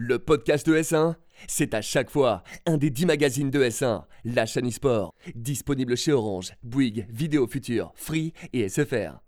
Le 0.00 0.20
podcast 0.20 0.64
de 0.64 0.76
S1, 0.76 1.16
c'est 1.48 1.74
à 1.74 1.82
chaque 1.82 2.08
fois 2.08 2.44
un 2.66 2.76
des 2.76 2.88
10 2.88 3.06
magazines 3.06 3.50
de 3.50 3.64
S1, 3.64 4.04
la 4.24 4.46
chaîne 4.46 4.68
e-sport, 4.68 5.12
disponible 5.34 5.96
chez 5.96 6.12
Orange, 6.12 6.52
Bouygues, 6.62 7.08
Vidéo 7.10 7.48
Future, 7.48 7.90
Free 7.96 8.32
et 8.52 8.68
SFR. 8.68 9.18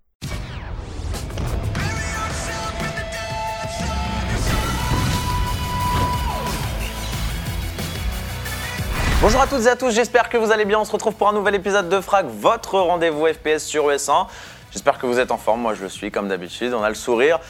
Bonjour 9.20 9.40
à 9.40 9.48
toutes 9.48 9.64
et 9.64 9.68
à 9.68 9.74
tous, 9.74 9.90
j'espère 9.90 10.28
que 10.28 10.36
vous 10.36 10.52
allez 10.52 10.64
bien. 10.64 10.78
On 10.78 10.84
se 10.84 10.92
retrouve 10.92 11.16
pour 11.16 11.28
un 11.28 11.32
nouvel 11.32 11.56
épisode 11.56 11.88
de 11.88 12.00
Frag, 12.00 12.26
votre 12.26 12.78
rendez-vous 12.78 13.26
FPS 13.26 13.64
sur 13.64 13.88
US1. 13.88 14.28
J'espère 14.70 14.98
que 14.98 15.06
vous 15.06 15.18
êtes 15.18 15.32
en 15.32 15.36
forme, 15.36 15.62
moi 15.62 15.74
je 15.74 15.82
le 15.82 15.88
suis 15.88 16.12
comme 16.12 16.28
d'habitude, 16.28 16.72
on 16.74 16.84
a 16.84 16.88
le 16.88 16.94
sourire. 16.94 17.40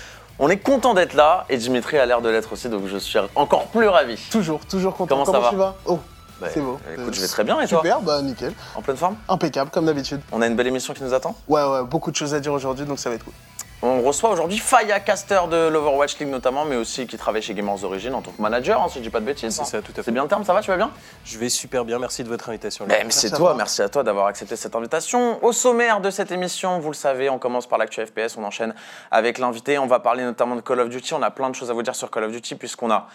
On 0.43 0.49
est 0.49 0.57
content 0.57 0.95
d'être 0.95 1.13
là 1.13 1.45
et 1.51 1.59
Dimitri 1.59 1.99
a 1.99 2.07
l'air 2.07 2.23
de 2.23 2.31
l'être 2.31 2.55
aussi, 2.55 2.71
donc 2.71 2.87
je 2.87 2.97
suis 2.97 3.19
encore 3.37 3.67
plus 3.67 3.87
ravi. 3.89 4.19
Toujours, 4.31 4.65
toujours 4.65 4.97
content. 4.97 5.15
Comment 5.23 5.27
ça 5.27 5.51
tu 5.51 5.57
va 5.57 5.65
vas? 5.65 5.75
Oh, 5.85 5.99
Bah, 6.41 6.47
c'est 6.51 6.61
beau. 6.61 6.81
Écoute, 6.97 7.13
je 7.13 7.21
vais 7.21 7.27
très 7.29 7.45
bien 7.45 7.61
et 7.61 7.69
toi? 7.69 7.81
Super, 7.81 8.01
bah 8.01 8.23
nickel. 8.23 8.55
En 8.75 8.81
pleine 8.81 8.97
forme? 8.97 9.17
Impeccable, 9.29 9.71
comme 9.71 9.85
d'habitude. 9.85 10.23
On 10.33 10.41
a 10.41 10.47
une 10.47 10.57
belle 10.57 10.69
émission 10.69 10.95
qui 10.95 11.05
nous 11.05 11.13
attend? 11.13 11.37
Ouais, 11.47 11.63
ouais, 11.63 11.83
beaucoup 11.85 12.11
de 12.11 12.17
choses 12.17 12.33
à 12.33 12.41
dire 12.41 12.55
aujourd'hui, 12.55 12.87
donc 12.87 12.99
ça 12.99 13.11
va 13.11 13.17
être 13.17 13.25
cool. 13.25 13.35
On 13.83 14.03
reçoit 14.03 14.29
aujourd'hui 14.29 14.59
Faya 14.59 15.01
Caster 15.01 15.41
de 15.51 15.69
l'Overwatch 15.69 16.19
League 16.19 16.29
notamment, 16.29 16.67
mais 16.67 16.77
aussi 16.77 17.07
qui 17.07 17.17
travaille 17.17 17.41
chez 17.41 17.55
Gamers 17.55 17.83
Origin 17.83 18.13
en 18.15 18.21
tant 18.21 18.31
que 18.31 18.43
manager, 18.43 18.83
hein, 18.83 18.89
si 18.91 18.99
je 18.99 19.05
dis 19.05 19.09
pas 19.09 19.21
de 19.21 19.25
bêtises. 19.25 19.55
C'est 19.55 19.63
hein. 19.63 19.65
ça, 19.65 19.81
tout 19.81 19.93
à 19.93 19.95
fait. 19.95 20.03
C'est 20.03 20.13
bien 20.13 20.23
le 20.23 20.29
terme, 20.29 20.45
ça 20.45 20.53
va, 20.53 20.61
tu 20.61 20.71
vas 20.71 20.77
bien? 20.77 20.91
Je 21.25 21.39
vais 21.39 21.49
super 21.49 21.87
bien, 21.87 21.99
merci 21.99 22.23
de 22.23 22.29
votre 22.29 22.51
invitation. 22.51 22.85
Ben, 22.87 23.05
mais 23.07 23.11
c'est 23.11 23.31
toi. 23.31 23.55
merci 23.57 23.81
à 23.81 23.89
toi 23.89 24.03
d'avoir 24.03 24.27
accepté 24.27 24.57
cette 24.57 24.77
invitation. 24.77 25.43
Au 25.43 25.53
sommaire 25.53 26.03
de 26.03 26.11
cette 26.11 26.31
émission, 26.31 26.79
vous 26.79 26.91
le 26.91 26.95
savez, 26.95 27.31
on 27.31 27.39
commence 27.39 27.67
par 27.67 27.79
l'actu 27.79 28.05
FPS, 28.05 28.37
on 28.37 28.45
enchaîne 28.45 28.75
avec 29.11 29.39
l'invité, 29.39 29.79
on 29.79 29.87
va 29.87 29.99
parler 29.99 30.25
notamment 30.25 30.57
de 30.57 30.61
Call 30.61 30.81
of 30.81 30.91
Duty, 30.91 31.15
on 31.15 31.23
a 31.23 31.31
plein 31.31 31.49
de 31.49 31.55
choses 31.55 31.71
à 31.71 31.73
vous 31.73 31.83
dire 31.83 31.95
sur 31.95 32.11
Call 32.11 32.25
of 32.25 32.33
Duty 32.33 32.57
puisqu'on 32.57 32.91
a 32.91 33.07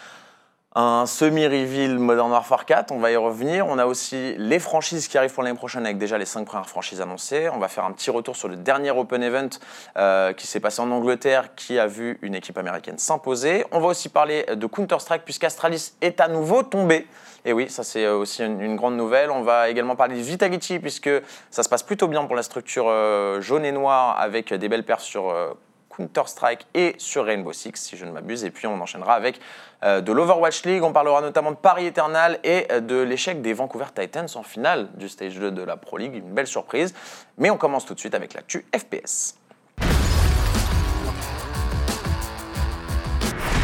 un 0.78 1.06
semi-reveal 1.06 1.98
Modern 1.98 2.30
Warfare 2.30 2.66
4, 2.66 2.92
on 2.92 2.98
va 2.98 3.10
y 3.10 3.16
revenir. 3.16 3.66
On 3.66 3.78
a 3.78 3.86
aussi 3.86 4.34
les 4.36 4.58
franchises 4.58 5.08
qui 5.08 5.16
arrivent 5.16 5.32
pour 5.32 5.42
l'année 5.42 5.56
prochaine 5.56 5.86
avec 5.86 5.96
déjà 5.96 6.18
les 6.18 6.26
5 6.26 6.44
premières 6.44 6.68
franchises 6.68 7.00
annoncées. 7.00 7.48
On 7.48 7.56
va 7.56 7.68
faire 7.68 7.86
un 7.86 7.92
petit 7.92 8.10
retour 8.10 8.36
sur 8.36 8.46
le 8.46 8.56
dernier 8.56 8.90
Open 8.90 9.22
Event 9.22 9.48
euh, 9.96 10.34
qui 10.34 10.46
s'est 10.46 10.60
passé 10.60 10.82
en 10.82 10.90
Angleterre 10.90 11.54
qui 11.54 11.78
a 11.78 11.86
vu 11.86 12.18
une 12.20 12.34
équipe 12.34 12.58
américaine 12.58 12.98
s'imposer. 12.98 13.64
On 13.72 13.80
va 13.80 13.86
aussi 13.86 14.10
parler 14.10 14.44
de 14.54 14.66
Counter-Strike 14.66 15.24
puisqu'Astralis 15.24 15.94
est 16.02 16.20
à 16.20 16.28
nouveau 16.28 16.62
tombé. 16.62 17.06
Et 17.46 17.54
oui, 17.54 17.70
ça 17.70 17.82
c'est 17.82 18.04
euh, 18.04 18.14
aussi 18.14 18.44
une, 18.44 18.76
grande 18.76 18.98
nouvelle. 18.98 19.30
On 19.30 19.40
va 19.40 19.70
également 19.70 19.96
parler 19.96 20.16
de 20.16 20.20
Vitality 20.20 20.78
puisque 20.78 21.10
ça 21.50 21.62
se 21.62 21.70
passe 21.70 21.84
plutôt 21.84 22.06
bien 22.06 22.22
pour 22.26 22.36
la 22.36 22.42
structure 22.42 22.84
euh, 22.88 23.40
jaune 23.40 23.64
et 23.64 23.72
noire 23.72 24.20
avec 24.20 24.52
des 24.52 24.68
belles 24.68 24.84
perfs 24.84 25.04
sur 25.04 25.34
Counter-Strike 25.96 26.66
et 26.74 26.94
sur 26.98 27.24
Rainbow 27.24 27.52
Six, 27.52 27.72
si 27.74 27.96
je 27.96 28.04
ne 28.04 28.12
m'abuse. 28.12 28.44
Et 28.44 28.50
puis 28.50 28.66
on 28.66 28.80
enchaînera 28.80 29.14
avec 29.14 29.40
euh, 29.82 30.00
de 30.00 30.12
l'Overwatch 30.12 30.64
League. 30.64 30.82
On 30.82 30.92
parlera 30.92 31.20
notamment 31.20 31.50
de 31.50 31.56
Paris 31.56 31.86
Eternal 31.86 32.38
et 32.44 32.66
euh, 32.70 32.80
de 32.80 32.96
l'échec 32.96 33.42
des 33.42 33.52
Vancouver 33.52 33.86
Titans 33.94 34.28
en 34.34 34.42
finale 34.42 34.88
du 34.94 35.08
Stage 35.08 35.38
2 35.38 35.50
de 35.50 35.62
la 35.62 35.76
Pro 35.76 35.96
League. 35.96 36.14
Une 36.14 36.32
belle 36.32 36.46
surprise. 36.46 36.94
Mais 37.38 37.50
on 37.50 37.56
commence 37.56 37.86
tout 37.86 37.94
de 37.94 38.00
suite 38.00 38.14
avec 38.14 38.34
l'actu 38.34 38.66
FPS. 38.76 39.36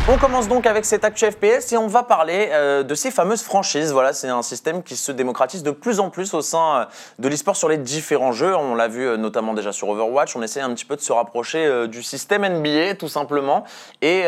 On 0.09 0.19
commence 0.19 0.49
donc 0.49 0.67
avec 0.67 0.85
cette 0.85 1.05
actu 1.05 1.31
FPS 1.31 1.71
et 1.73 1.77
on 1.77 1.87
va 1.87 2.03
parler 2.03 2.49
euh, 2.51 2.83
de 2.83 2.93
ces 2.93 3.13
fameuses 3.13 3.43
franchises. 3.43 3.93
Voilà, 3.93 4.13
c'est 4.13 4.29
un 4.29 4.43
système 4.43 4.83
qui 4.83 4.97
se 4.97 5.13
démocratise 5.13 5.63
de 5.63 5.71
plus 5.71 6.01
en 6.01 6.11
plus 6.11 6.35
au 6.35 6.43
sein 6.43 6.81
euh, 6.81 6.85
de 7.21 7.29
l'e-sport 7.29 7.55
sur 7.55 7.69
les 7.69 7.79
différents 7.79 8.33
jeux. 8.33 8.57
On 8.57 8.75
l'a 8.75 8.89
vu 8.89 9.07
euh, 9.07 9.17
notamment 9.17 9.55
déjà 9.55 9.71
sur 9.71 9.89
Overwatch. 9.91 10.35
On 10.35 10.43
essaie 10.43 10.61
un 10.61 10.75
petit 10.75 10.85
peu 10.85 10.97
de 10.97 11.01
se 11.01 11.13
rapprocher 11.13 11.65
euh, 11.65 11.87
du 11.87 12.03
système 12.03 12.45
NBA 12.45 12.97
tout 12.97 13.07
simplement. 13.07 13.63
Et 14.01 14.25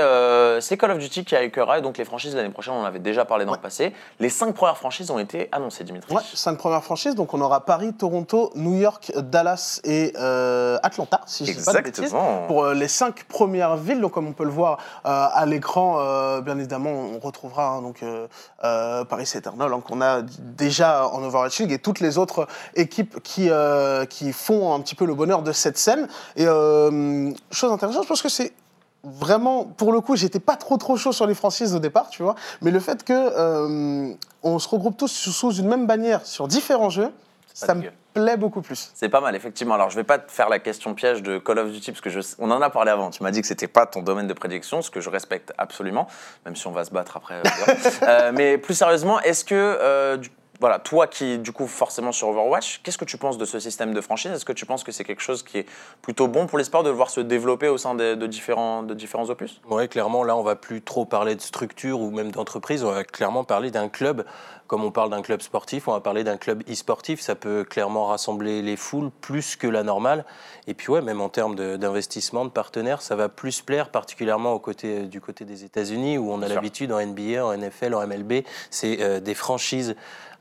c'est 0.61 0.77
Call 0.77 0.93
of 0.93 0.99
Duty 0.99 1.25
qui 1.25 1.35
accueillera 1.35 1.79
et 1.81 1.83
donc 1.83 1.99
les 1.99 2.05
franchises 2.05 2.37
l'année 2.37 2.51
prochaine. 2.51 2.75
On 2.75 2.83
en 2.83 2.85
avait 2.85 3.01
déjà 3.01 3.25
parlé 3.25 3.45
dans 3.45 3.53
le 3.53 3.59
passé. 3.59 3.93
Les 4.21 4.29
cinq 4.29 4.55
premières 4.55 4.79
franchises 4.79 5.11
ont 5.11 5.19
été 5.19 5.49
annoncées, 5.51 5.83
Dimitri. 5.83 6.15
Ouais, 6.15 6.23
cinq 6.35 6.57
premières 6.57 6.85
franchises, 6.85 7.17
donc 7.17 7.35
on 7.35 7.41
aura 7.41 7.65
Paris, 7.65 7.93
Toronto, 7.95 8.53
New 8.55 8.79
York, 8.79 9.11
Dallas 9.17 9.81
et 9.83 10.15
Atlanta, 10.85 11.21
si 11.27 11.45
je 11.45 11.51
ne 11.51 11.57
dis 11.57 11.65
pas 11.65 11.73
de 11.73 11.81
bêtises. 11.81 12.15
Pour 12.47 12.69
les 12.69 12.89
cinq 12.89 13.25
premières 13.25 13.77
villes, 13.77 14.01
donc 14.01 14.13
comme 14.13 14.29
on 14.29 14.33
peut 14.33 14.45
le 14.45 14.51
voir 14.51 14.79
à 15.03 15.45
l'écran, 15.47 15.64
euh, 15.77 16.41
bien 16.41 16.59
évidemment, 16.59 16.91
on 16.91 17.19
retrouvera 17.19 17.69
hein, 17.69 17.83
donc 17.83 18.03
euh, 18.03 18.27
euh, 18.65 19.05
Paris 19.05 19.31
Eternal 19.35 19.73
hein, 19.73 19.81
qu'on 19.81 20.01
a 20.01 20.23
déjà 20.23 21.09
en 21.09 21.23
Overwatch 21.23 21.61
et 21.61 21.79
toutes 21.79 22.01
les 22.01 22.19
autres 22.19 22.47
équipes 22.75 23.23
qui 23.23 23.51
qui 24.11 24.33
font 24.33 24.75
un 24.75 24.81
petit 24.81 24.95
peu 24.95 25.05
le 25.05 25.15
bonheur 25.15 25.43
de 25.43 25.53
cette 25.53 25.79
scène. 25.79 26.09
Et 26.37 26.45
chose 26.45 27.73
intéressante, 27.73 28.05
je 28.05 28.09
pense 28.09 28.23
que 28.23 28.29
c'est 28.29 28.53
vraiment, 29.03 29.65
pour 29.65 29.93
le 29.93 30.01
coup, 30.01 30.17
j'étais 30.17 30.41
pas 30.41 30.57
trop 30.57 30.77
trop 30.77 30.97
chaud 30.97 31.13
sur 31.13 31.27
les 31.27 31.35
franchises 31.35 31.75
au 31.75 31.79
départ, 31.79 32.09
tu 32.09 32.23
vois. 32.23 32.35
Mais 32.63 32.71
le 32.71 32.81
fait 32.81 33.05
que 33.05 34.15
on 34.43 34.59
se 34.59 34.69
regroupe 34.69 34.97
tous 34.97 35.09
sous 35.09 35.53
une 35.55 35.69
même 35.69 35.87
bannière 35.87 36.25
sur 36.27 36.49
différents 36.49 36.91
jeux, 36.91 37.13
ça 37.55 37.75
me 37.75 37.83
plaît 38.13 38.37
beaucoup 38.37 38.61
plus. 38.61 38.91
C'est 38.95 39.09
pas 39.09 39.21
mal, 39.21 39.35
effectivement. 39.37 39.75
Alors, 39.75 39.89
je 39.91 39.97
vais 39.97 40.05
pas 40.05 40.19
te 40.19 40.31
faire 40.31 40.49
la 40.49 40.59
question 40.59 40.93
piège 40.95 41.23
de 41.23 41.39
Call 41.39 41.59
of 41.61 41.71
Duty, 41.71 41.93
parce 41.93 42.01
que 42.01 42.11
je, 42.11 42.21
on 42.39 42.51
en 42.51 42.61
a 42.61 42.69
parlé 42.69 42.91
avant. 42.91 43.11
Tu 43.11 43.23
m'as 43.23 43.31
dit 43.31 43.41
que 43.41 43.47
c'était 43.47 43.69
pas 43.69 43.87
ton 43.87 44.03
domaine 44.03 44.27
de 44.27 44.35
prédiction, 44.35 44.83
ce 44.83 44.91
que 44.91 45.01
je 45.01 45.09
respecte 45.09 45.53
absolument, 45.57 46.07
même 46.45 46.57
si 46.57 46.67
on 46.67 46.73
va 46.73 46.85
se 46.85 46.91
battre 46.91 47.17
après. 47.17 47.37
euh, 47.37 47.43
euh, 48.03 48.33
mais 48.35 48.59
plus 48.59 48.75
sérieusement, 48.75 49.21
est-ce 49.21 49.45
que, 49.45 49.55
euh, 49.55 50.17
du- 50.17 50.31
voilà, 50.61 50.79
toi 50.79 51.09
qui, 51.09 51.39
du 51.39 51.51
coup, 51.53 51.67
forcément 51.67 52.13
sur 52.13 52.29
Overwatch, 52.29 52.81
qu'est-ce 52.83 52.97
que 52.97 53.05
tu 53.05 53.19
penses 53.19 53.39
de 53.39 53.45
ce 53.45 53.59
système 53.59 53.93
de 53.93 54.01
franchise? 54.01 54.31
Est-ce 54.31 54.45
que 54.45 54.53
tu 54.53 54.65
penses 54.67 54.85
que 54.85 54.93
c'est 54.93 55.03
quelque 55.05 55.21
chose 55.21 55.43
qui 55.43 55.59
est 55.59 55.67
plutôt 56.01 56.29
bon 56.29 56.47
pour 56.47 56.59
les 56.59 56.65
sports 56.65 56.85
de 56.85 56.91
le 56.91 56.95
voir 56.95 57.11
se 57.11 57.21
développer 57.21 57.67
au 57.69 57.77
sein 57.77 57.95
de, 57.97 58.15
de 58.15 58.27
différents, 58.29 58.85
de 58.85 58.95
différents 58.95 59.29
opus? 59.31 59.61
Ouais, 59.69 59.89
clairement, 59.89 60.23
là, 60.23 60.37
on 60.37 60.43
va 60.45 60.55
plus 60.55 60.81
trop 60.81 61.05
parler 61.07 61.35
de 61.35 61.41
structure 61.41 62.01
ou 62.01 62.11
même 62.13 62.31
d'entreprise. 62.31 62.85
On 62.85 62.93
va 62.93 63.03
clairement 63.03 63.43
parler 63.43 63.73
d'un 63.73 63.89
club. 63.89 64.25
Comme 64.75 64.83
on 64.83 64.91
parle 64.91 65.11
d'un 65.11 65.23
club 65.23 65.41
sportif, 65.41 65.87
on 65.87 65.93
va 65.93 66.01
parler 66.01 66.25
d'un 66.25 66.37
club 66.37 66.65
e-sportif. 66.69 67.21
Ça 67.21 67.37
peut 67.37 67.63
clairement 67.63 68.07
rassembler 68.07 68.61
les 68.61 68.77
foules 68.77 69.13
plus 69.21 69.55
que 69.55 69.69
la 69.69 69.85
normale. 69.85 70.25
Et 70.67 70.75
puis, 70.75 70.91
ouais, 70.91 71.01
même 71.01 71.21
en 71.21 71.29
termes 71.29 71.55
d'investissement, 71.55 72.45
de, 72.45 72.51
partenaires, 72.51 73.01
ça 73.01 73.15
va 73.15 73.29
plus 73.29 73.63
plaire, 73.63 73.91
particulièrement 73.91 74.53
au 74.53 74.59
côté, 74.59 75.03
du 75.03 75.21
côté 75.21 75.45
des 75.45 75.63
États-Unis, 75.63 76.19
où 76.19 76.33
on 76.33 76.43
a 76.43 76.49
l'habitude 76.49 76.91
en 76.91 77.01
NBA, 77.01 77.47
en 77.47 77.57
NFL, 77.57 77.95
en 77.95 78.05
MLB, 78.05 78.43
c'est 78.69 79.01
euh, 79.01 79.21
des 79.21 79.35
franchises 79.35 79.95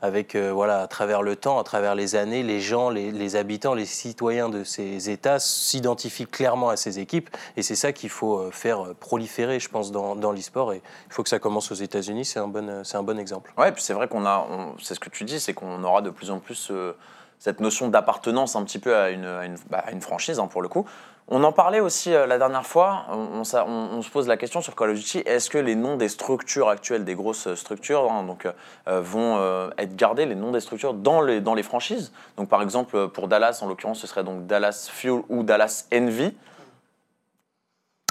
avec, 0.04 0.34
euh, 0.34 0.52
voilà, 0.52 0.82
à 0.82 0.86
travers 0.86 1.22
le 1.22 1.34
temps, 1.34 1.58
à 1.58 1.64
travers 1.64 1.94
les 1.94 2.14
années, 2.14 2.42
les 2.42 2.60
gens, 2.60 2.90
les, 2.90 3.10
les 3.10 3.36
habitants, 3.36 3.72
les 3.72 3.86
citoyens 3.86 4.50
de 4.50 4.62
ces 4.62 5.08
États 5.08 5.38
s'identifient 5.38 6.26
clairement 6.26 6.68
à 6.68 6.76
ces 6.76 6.98
équipes. 6.98 7.30
Et 7.56 7.62
c'est 7.62 7.74
ça 7.74 7.92
qu'il 7.92 8.10
faut 8.10 8.38
euh, 8.38 8.50
faire 8.50 8.84
euh, 8.84 8.94
proliférer, 8.98 9.58
je 9.60 9.70
pense, 9.70 9.92
dans, 9.92 10.14
dans 10.14 10.32
l'e-sport. 10.32 10.74
Et 10.74 10.82
il 11.06 11.12
faut 11.12 11.22
que 11.22 11.30
ça 11.30 11.38
commence 11.38 11.72
aux 11.72 11.76
États-Unis, 11.76 12.26
c'est 12.26 12.38
un, 12.38 12.48
bon, 12.48 12.68
euh, 12.68 12.82
un 12.92 13.02
bon 13.02 13.18
exemple. 13.18 13.52
Ouais, 13.56 13.72
puis 13.72 13.82
c'est 13.82 13.94
vrai 13.94 14.06
qu'on 14.06 14.23
on- 14.26 14.74
c'est 14.80 14.94
ce 14.94 15.00
que 15.00 15.10
tu 15.10 15.24
dis, 15.24 15.40
c'est 15.40 15.54
qu'on 15.54 15.82
aura 15.84 16.02
de 16.02 16.10
plus 16.10 16.30
en 16.30 16.38
plus 16.38 16.68
euh, 16.70 16.92
cette 17.38 17.60
notion 17.60 17.88
d'appartenance 17.88 18.56
un 18.56 18.64
petit 18.64 18.78
peu 18.78 18.96
à 18.96 19.10
une, 19.10 19.26
à 19.26 19.44
une, 19.44 19.56
bah, 19.70 19.84
franchise, 20.00 20.38
hein, 20.38 20.46
pour 20.46 20.62
le 20.62 20.68
coup. 20.68 20.86
On 21.28 21.42
en 21.42 21.52
parlait 21.52 21.80
aussi 21.80 22.12
euh, 22.12 22.26
la 22.26 22.36
dernière 22.36 22.66
fois, 22.66 23.06
on, 23.10 23.44
se 23.44 24.10
pose 24.10 24.28
la 24.28 24.36
question 24.36 24.60
sur 24.60 24.76
Call 24.76 24.90
of 24.90 24.96
Duty, 24.96 25.22
est-ce 25.24 25.48
que 25.48 25.56
les 25.56 25.74
noms 25.74 25.96
des 25.96 26.08
structures 26.08 26.68
actuelles, 26.68 27.04
des 27.04 27.14
grosses 27.14 27.54
structures, 27.54 28.12
hein, 28.12 28.24
donc, 28.24 28.46
euh, 28.46 29.00
vont 29.00 29.38
euh, 29.38 29.70
être 29.78 29.96
gardés, 29.96 30.26
les 30.26 30.34
noms 30.34 30.52
des 30.52 30.60
structures, 30.60 30.92
dans 30.92 31.22
les, 31.22 31.40
dans 31.40 31.54
les 31.54 31.62
franchises? 31.62 32.12
Donc 32.36 32.48
par 32.48 32.60
exemple, 32.60 33.08
pour 33.08 33.28
Dallas, 33.28 33.60
en 33.62 33.68
l'occurrence, 33.68 34.00
ce 34.00 34.06
serait 34.06 34.24
donc 34.24 34.46
Dallas 34.46 34.88
Fuel 34.92 35.22
ou 35.30 35.42
Dallas 35.42 35.86
Envy. 35.94 36.34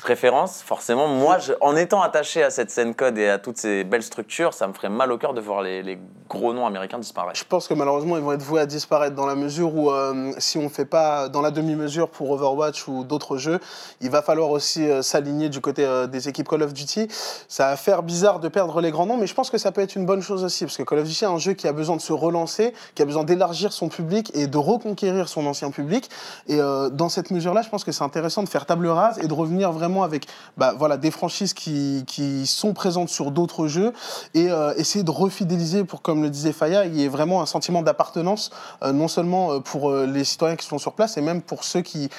Préférence, 0.04 0.62
forcément, 0.62 1.08
moi, 1.08 1.38
en 1.62 1.78
étant 1.78 2.02
attaché 2.02 2.44
à 2.44 2.50
cette 2.50 2.70
scène 2.70 2.94
code 2.94 3.18
et 3.18 3.30
à 3.30 3.40
toutes 3.40 3.58
ces 3.58 3.86
belles 3.86 4.04
structures, 4.04 4.54
ça 4.54 4.68
me 4.68 4.74
ferait 4.74 4.90
mal 4.90 5.14
au 5.14 5.18
cœur 5.18 5.34
de 5.34 5.40
voir 5.40 5.62
les, 5.62 5.98
gros 6.28 6.52
noms 6.52 6.66
américains 6.66 7.00
disparaître. 7.00 7.40
Je 7.40 7.46
pense 7.46 7.70
que 7.70 7.74
malheureusement, 7.74 8.18
ils 8.18 8.24
vont 8.24 8.34
être 8.34 8.42
voués 8.42 8.60
à 8.60 8.66
disparaître 8.66 9.16
dans 9.16 9.26
la 9.26 9.36
mesure 9.36 9.74
où, 9.74 9.92
euh, 9.92 10.34
si 10.40 10.58
on 10.58 10.64
ne 10.64 10.70
fait 10.70 10.84
pas 10.84 11.30
dans 11.30 11.42
la 11.42 11.52
demi-mesure 11.52 12.10
pour 12.10 12.32
Overwatch 12.32 12.86
ou 12.90 13.06
d'autres 13.06 13.38
jeux, 13.38 13.60
il 14.02 14.10
va 14.10 14.22
falloir 14.22 14.50
aussi 14.50 14.90
euh, 14.90 15.02
s'aligner 15.02 15.48
du 15.48 15.62
côté 15.62 15.86
euh, 15.86 16.06
des 16.06 16.28
équipes 16.28 16.50
Call 16.50 16.64
of 16.64 16.74
Duty. 16.74 17.08
Ça 17.48 17.70
va 17.70 17.78
faire 17.78 18.04
bizarre 18.04 18.42
de 18.42 18.50
perdre 18.50 18.82
les 18.82 18.92
grands 18.92 19.06
noms, 19.06 19.16
mais 19.16 19.28
je 19.28 19.34
pense 19.34 19.50
que 19.50 19.58
ça 19.58 19.72
peut 19.72 19.82
être 19.82 19.96
une 19.96 20.06
bonne 20.06 20.22
chose 20.22 20.44
aussi, 20.44 20.66
parce 20.66 20.76
que 20.76 20.84
Call 20.84 21.00
of 21.00 21.08
Duty 21.08 21.24
est 21.24 21.28
un 21.28 21.38
jeu 21.38 21.54
qui 21.54 21.68
a 21.68 21.72
besoin 21.72 21.96
de 21.96 22.02
se 22.02 22.12
relancer, 22.12 22.74
qui 22.96 23.04
a 23.04 23.06
besoin 23.06 23.24
d'élargir 23.24 23.72
son 23.72 23.88
public 23.88 24.32
et 24.34 24.48
de 24.48 24.58
reconquérir 24.58 25.30
son 25.30 25.46
ancien 25.46 25.72
public. 25.72 26.10
Et 26.48 26.58
dans 26.58 27.10
cette 27.10 27.32
mesure-là, 27.32 27.62
je 27.62 27.70
pense 27.70 27.84
que 27.84 27.94
c'est 27.94 28.04
intéressant 28.04 28.44
de 28.44 28.50
faire 28.50 28.66
table 28.66 28.88
rase 28.88 29.20
et 29.20 29.28
de 29.28 29.34
revenir 29.34 29.72
vraiment 29.72 29.93
avec 30.02 30.26
bah, 30.58 30.74
voilà, 30.76 30.98
des 30.98 31.12
franchises 31.12 31.54
qui, 31.54 32.04
qui 32.08 32.48
sont 32.48 32.74
présentes 32.74 33.10
sur 33.10 33.30
d'autres 33.30 33.68
jeux 33.68 33.94
et 34.34 34.50
euh, 34.50 34.74
essayer 34.78 35.04
de 35.04 35.12
refidéliser 35.12 35.84
pour, 35.84 36.02
comme 36.02 36.24
le 36.24 36.30
disait 36.30 36.54
Faya, 36.54 36.86
il 36.86 36.96
y 36.96 37.04
ait 37.04 37.10
vraiment 37.10 37.42
un 37.42 37.46
sentiment 37.46 37.82
d'appartenance, 37.82 38.50
euh, 38.82 38.92
non 38.92 39.08
seulement 39.08 39.52
euh, 39.52 39.60
pour 39.60 39.92
les 39.92 40.24
citoyens 40.24 40.56
qui 40.56 40.66
sont 40.66 40.80
sur 40.80 40.94
place, 40.94 41.18
et 41.18 41.22
même 41.22 41.42
pour 41.42 41.64
ceux 41.64 41.82
qui 41.82 42.10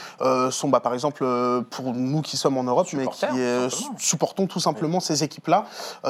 sont, 0.51 0.69
bah, 0.69 0.81
par 0.81 0.95
exemple, 0.95 1.25
pour 1.71 1.95
nous 1.95 2.23
qui 2.23 2.37
sommes 2.37 2.59
en 2.59 2.65
Europe, 2.65 2.87
mais 2.93 3.07
qui 3.07 3.25
Supporters, 3.25 3.69
tout 3.69 3.71
simplement. 3.71 3.99
supportons 3.99 4.47
tout 4.47 4.61
simplement 4.61 5.01
ces 5.01 5.25
équipes-là. 5.25 5.65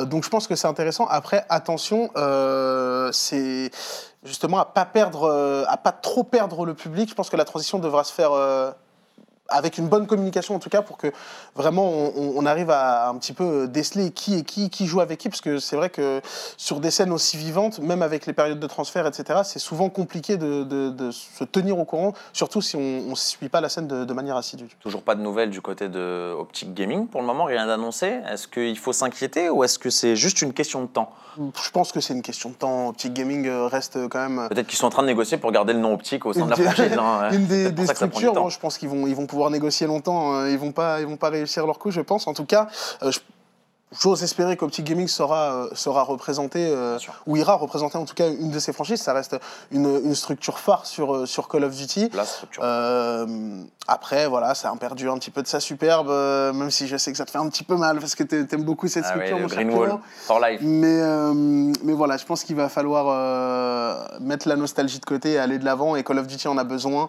Donc 0.07 0.25
je 0.25 0.29
pense 0.29 0.47
que 0.47 0.57
c'est 0.57 0.67
intéressant. 0.67 1.07
Après, 1.09 1.45
attention, 1.49 2.11
c'est 3.13 3.71
justement 4.25 4.59
à 4.59 4.65
pas 4.65 4.85
perdre, 4.85 5.65
à 5.69 5.77
pas 5.77 5.93
trop 5.93 6.25
perdre 6.25 6.67
le 6.67 6.75
public. 6.75 7.09
Je 7.09 7.15
pense 7.15 7.31
que 7.31 7.37
la 7.37 7.45
transition 7.45 7.79
devra 7.79 8.05
se 8.05 8.13
faire 8.13 8.33
avec 9.51 9.77
une 9.79 9.89
bonne 9.89 10.07
communication 10.07 10.55
en 10.55 10.59
tout 10.59 10.71
cas 10.71 10.81
pour 10.83 10.97
que 10.97 11.13
vraiment 11.55 11.87
on, 11.89 12.33
on 12.37 12.47
arrive 12.47 12.71
à 12.71 13.09
un 13.09 13.15
petit 13.17 13.33
peu 13.35 13.69
déceler 13.69 14.11
qui 14.11 14.39
est 14.39 14.43
qui, 14.43 14.71
qui 14.71 14.87
joue 14.87 15.01
avec 15.01 15.19
qui, 15.19 15.29
parce 15.29 15.41
que 15.43 15.59
c'est 15.59 15.77
vrai 15.77 15.91
que 15.91 16.21
sur 16.57 16.81
des 16.81 16.91
scènes 16.91 17.13
aussi 17.13 17.37
vivantes, 17.37 17.79
même 17.79 18.03
avec 18.03 18.27
les 18.27 18.33
périodes 18.33 18.59
de 18.61 18.67
transfert, 18.67 19.07
etc., 19.07 19.41
c'est 19.45 19.59
souvent 19.59 19.89
compliqué 19.91 20.37
de, 20.37 20.63
de- 20.65 20.91
de 20.91 21.11
se 21.11 21.45
tenir 21.45 21.79
au 21.79 21.85
courant, 21.85 22.15
surtout 22.33 22.63
si 22.63 22.77
on 22.77 23.11
ne 23.11 23.15
suit 23.15 23.49
pas 23.49 23.61
la 23.61 23.69
scène 23.69 23.87
de, 23.87 24.05
de 24.05 24.13
manière 24.15 24.37
assidue. 24.37 24.69
Toujours 24.81 25.03
pas 25.03 25.15
de 25.15 25.21
nouvelles 25.21 25.51
du 25.51 25.61
côté 25.61 25.89
de 25.89 26.33
Optic 26.39 26.73
Gaming 26.75 27.07
pour 27.07 27.21
le 27.21 27.27
moment, 27.27 27.45
rien 27.45 27.67
d'annoncé. 27.67 28.21
Est-ce 28.31 28.49
qu'il 28.49 28.79
faut 28.79 28.93
s'inquiéter 28.93 29.51
ou 29.51 29.63
est-ce 29.65 29.79
que 29.79 29.91
c'est 29.91 30.17
juste 30.17 30.41
une 30.43 30.53
question 30.53 30.81
de 30.83 30.87
temps? 30.87 31.11
Je 31.37 31.71
pense 31.71 31.91
que 31.91 32.01
c'est 32.01 32.15
une 32.15 32.23
question 32.23 32.51
de 32.51 32.55
temps. 32.55 32.89
Optic 32.89 33.13
Gaming 33.13 33.47
euh, 33.49 33.67
reste 33.67 33.99
quand 34.09 34.21
même 34.29 34.49
Peut-être 34.49 34.69
qu'ils 34.69 34.79
sont 34.79 34.87
en 34.87 34.91
train 34.91 35.03
de 35.03 35.09
négocier 35.09 35.37
pour 35.37 35.51
garder 35.51 35.73
le 35.73 35.81
nom 35.81 35.93
optique 35.93 36.25
au 36.27 36.33
sein 36.33 36.45
de 36.47 36.51
la 36.51 36.57
franchise. 36.57 36.97
hein, 36.97 37.29
une 37.33 37.47
des, 37.47 37.73
du 37.73 37.87
structures. 37.87 38.33
Moi, 38.35 38.51
je 38.51 38.59
pense 38.61 38.79
qu'ils 38.79 38.89
vont, 38.89 39.07
ils 39.09 39.17
vont 39.17 39.27
pouvoir 39.35 39.51
négocier 39.51 39.87
longtemps. 39.89 40.35
euh, 40.37 40.51
Ils 40.51 40.59
vont 40.59 40.71
pas, 40.73 41.01
ils 41.01 41.07
vont 41.07 41.17
pas 41.17 41.29
réussir 41.31 41.67
leur 41.67 41.79
coup, 41.81 41.91
je 41.91 42.01
pense. 42.01 42.27
En 42.29 42.35
tout 42.35 42.45
cas, 42.47 42.69
euh, 43.03 43.11
je- 43.11 43.21
J'ose 44.01 44.25
espérer 44.25 44.57
qu'Optic 44.57 44.85
Gaming 44.85 45.07
sera, 45.07 45.53
euh, 45.53 45.69
sera 45.75 46.03
représenté, 46.03 46.67
euh, 46.67 46.99
ou 47.29 47.37
ira 47.37 47.55
représenter 47.55 47.97
en 47.97 48.05
tout 48.05 48.15
cas 48.15 48.29
une 48.29 48.51
de 48.51 48.59
ses 48.59 48.73
franchises. 48.73 49.01
Ça 49.01 49.13
reste 49.13 49.37
une, 49.71 49.87
une 50.05 50.17
structure 50.17 50.59
phare 50.59 50.85
sur, 50.85 51.29
sur 51.29 51.47
Call 51.47 51.63
of 51.63 51.77
Duty. 51.77 52.09
La 52.13 52.25
structure. 52.25 52.61
Euh, 52.65 53.63
après, 53.87 54.27
voilà, 54.27 54.55
ça 54.55 54.71
a 54.71 54.77
perdu 54.77 55.09
un 55.11 55.19
petit 55.19 55.31
peu 55.31 55.43
de 55.43 55.47
sa 55.47 55.61
superbe, 55.61 56.09
euh, 56.11 56.53
même 56.53 56.71
si 56.71 56.87
je 56.89 56.97
sais 56.97 57.11
que 57.13 57.19
ça 57.19 57.25
te 57.25 57.31
fait 57.31 57.39
un 57.39 57.49
petit 57.49 57.65
peu 57.65 57.77
mal 57.77 57.99
parce 57.99 58.15
que 58.15 58.23
t'a- 58.23 58.45
t'aimes 58.45 58.65
beaucoup 58.65 58.89
cette 58.89 59.05
Ah 59.07 59.11
structure, 59.11 59.39
mon 59.39 59.49
cher 59.49 59.65
Green. 59.65 59.77
Wall, 59.77 59.99
for 60.27 60.41
life. 60.41 60.61
Mais, 60.63 61.01
euh, 61.01 61.33
mais 61.35 61.93
voilà, 61.93 62.17
je 62.17 62.25
pense 62.25 62.45
qu'il 62.45 62.57
va 62.57 62.69
falloir 62.69 63.07
euh, 63.09 64.05
mettre 64.21 64.49
la 64.49 64.57
nostalgie 64.57 65.01
de 65.01 65.05
côté 65.05 65.33
et 65.33 65.39
aller 65.39 65.59
de 65.59 65.65
l'avant. 65.65 65.97
Et 65.97 66.05
Call 66.05 66.19
of 66.19 66.27
Duty 66.27 66.49
en 66.49 66.57
a 66.59 66.65
besoin 66.65 67.09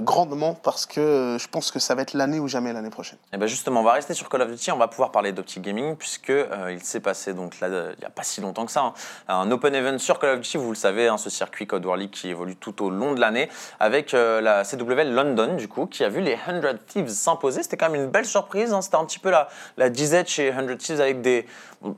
grandement 0.00 0.54
parce 0.54 0.86
que 0.86 1.36
je 1.40 1.48
pense 1.48 1.70
que 1.70 1.78
ça 1.78 1.94
va 1.94 2.02
être 2.02 2.14
l'année 2.14 2.40
ou 2.40 2.48
jamais 2.48 2.72
l'année 2.72 2.90
prochaine. 2.90 3.18
Et 3.32 3.36
ben 3.36 3.46
justement, 3.46 3.80
on 3.80 3.84
va 3.84 3.92
rester 3.92 4.14
sur 4.14 4.28
Call 4.28 4.42
of 4.42 4.50
Duty, 4.50 4.72
on 4.72 4.76
va 4.78 4.88
pouvoir 4.88 5.10
parler 5.12 5.32
d'Optic 5.32 5.62
Gaming 5.62 5.96
puisque 5.96 6.32
il 6.70 6.82
s'est 6.82 7.00
passé 7.00 7.32
donc 7.34 7.60
là, 7.60 7.68
il 7.68 7.98
n'y 7.98 8.04
a 8.04 8.10
pas 8.10 8.22
si 8.22 8.40
longtemps 8.40 8.66
que 8.66 8.72
ça, 8.72 8.80
hein, 8.82 8.92
un 9.28 9.50
open 9.50 9.74
event 9.74 9.98
sur 9.98 10.18
Call 10.18 10.30
of 10.36 10.40
Duty, 10.40 10.56
vous 10.58 10.70
le 10.70 10.74
savez, 10.76 11.08
hein, 11.08 11.16
ce 11.18 11.30
circuit 11.30 11.66
Code 11.66 11.84
War 11.86 11.96
League 11.96 12.10
qui 12.10 12.28
évolue 12.28 12.56
tout 12.56 12.84
au 12.84 12.90
long 12.90 13.14
de 13.14 13.20
l'année 13.20 13.48
avec 13.80 14.12
la 14.12 14.64
CWL 14.64 15.12
London 15.14 15.54
du 15.56 15.68
coup, 15.68 15.86
qui 15.92 16.02
a 16.02 16.08
vu 16.08 16.20
les 16.20 16.36
100 16.36 16.62
Thieves 16.86 17.08
s'imposer. 17.08 17.62
C'était 17.62 17.76
quand 17.76 17.90
même 17.90 18.02
une 18.02 18.10
belle 18.10 18.24
surprise, 18.24 18.72
hein, 18.72 18.82
c'était 18.82 18.96
un 18.96 19.04
petit 19.04 19.18
peu 19.18 19.30
la, 19.30 19.48
la 19.76 19.90
disette 19.90 20.28
chez 20.28 20.52
100 20.52 20.76
Thieves 20.76 21.00
avec 21.00 21.20
des... 21.20 21.46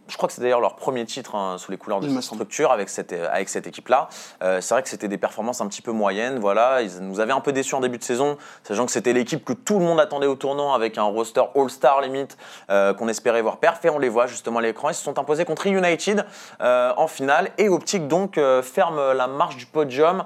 je 0.09 0.17
crois 0.17 0.27
que 0.27 0.35
c'est 0.35 0.43
d'ailleurs 0.43 0.61
leur 0.61 0.77
premier 0.77 1.07
titre 1.07 1.35
hein, 1.35 1.57
sous 1.59 1.71
les 1.71 1.79
couleurs 1.79 2.01
de 2.01 2.09
cette 2.09 2.23
structure 2.23 2.73
avec 2.73 2.89
cette, 2.89 3.13
euh, 3.13 3.29
avec 3.33 3.49
cette 3.49 3.67
équipe-là. 3.67 4.09
Euh, 4.43 4.61
c'est 4.61 4.75
vrai 4.75 4.83
que 4.83 4.89
c'était 4.89 5.09
des 5.09 5.17
performances 5.19 5.61
un 5.61 5.69
petit 5.69 5.83
peu 5.83 5.93
moyennes, 5.93 6.39
voilà, 6.39 6.83
ils 6.83 6.99
nous 7.01 7.21
avaient 7.21 7.33
un 7.33 7.41
peu 7.41 7.53
déçus 7.53 7.75
en 7.75 7.81
début 7.81 7.99
de 7.99 8.05
saison, 8.05 8.37
sachant 8.65 8.85
que 8.85 8.93
c'était 8.93 9.13
l'équipe 9.13 9.45
que 9.45 9.53
tout 9.53 9.79
le 9.79 9.85
monde 9.85 10.01
attendait 10.01 10.27
au 10.27 10.35
tournant 10.37 10.75
avec 10.75 10.99
un 10.99 11.05
roster 11.05 11.45
All-Star 11.55 12.03
limite 12.03 12.37
euh, 12.71 12.93
qu'on 12.93 13.09
espérait 13.09 13.43
voir 13.43 13.59
perf 13.59 13.85
et 13.85 13.91
on 13.91 13.99
les 13.99 14.09
voit 14.09 14.27
justement 14.27 14.59
à 14.59 14.63
l'écran. 14.63 14.91
Ils 14.91 14.95
se 14.95 15.05
sont 15.05 15.19
imposés 15.19 15.45
contre 15.45 15.67
United 15.67 16.27
euh, 16.61 16.93
en 16.97 17.07
finale 17.07 17.51
et 17.59 17.69
Optic 17.69 18.09
donc 18.09 18.39
ferme 18.63 19.13
la 19.13 19.27
marche 19.27 19.57
du 19.57 19.67
podium. 19.67 20.25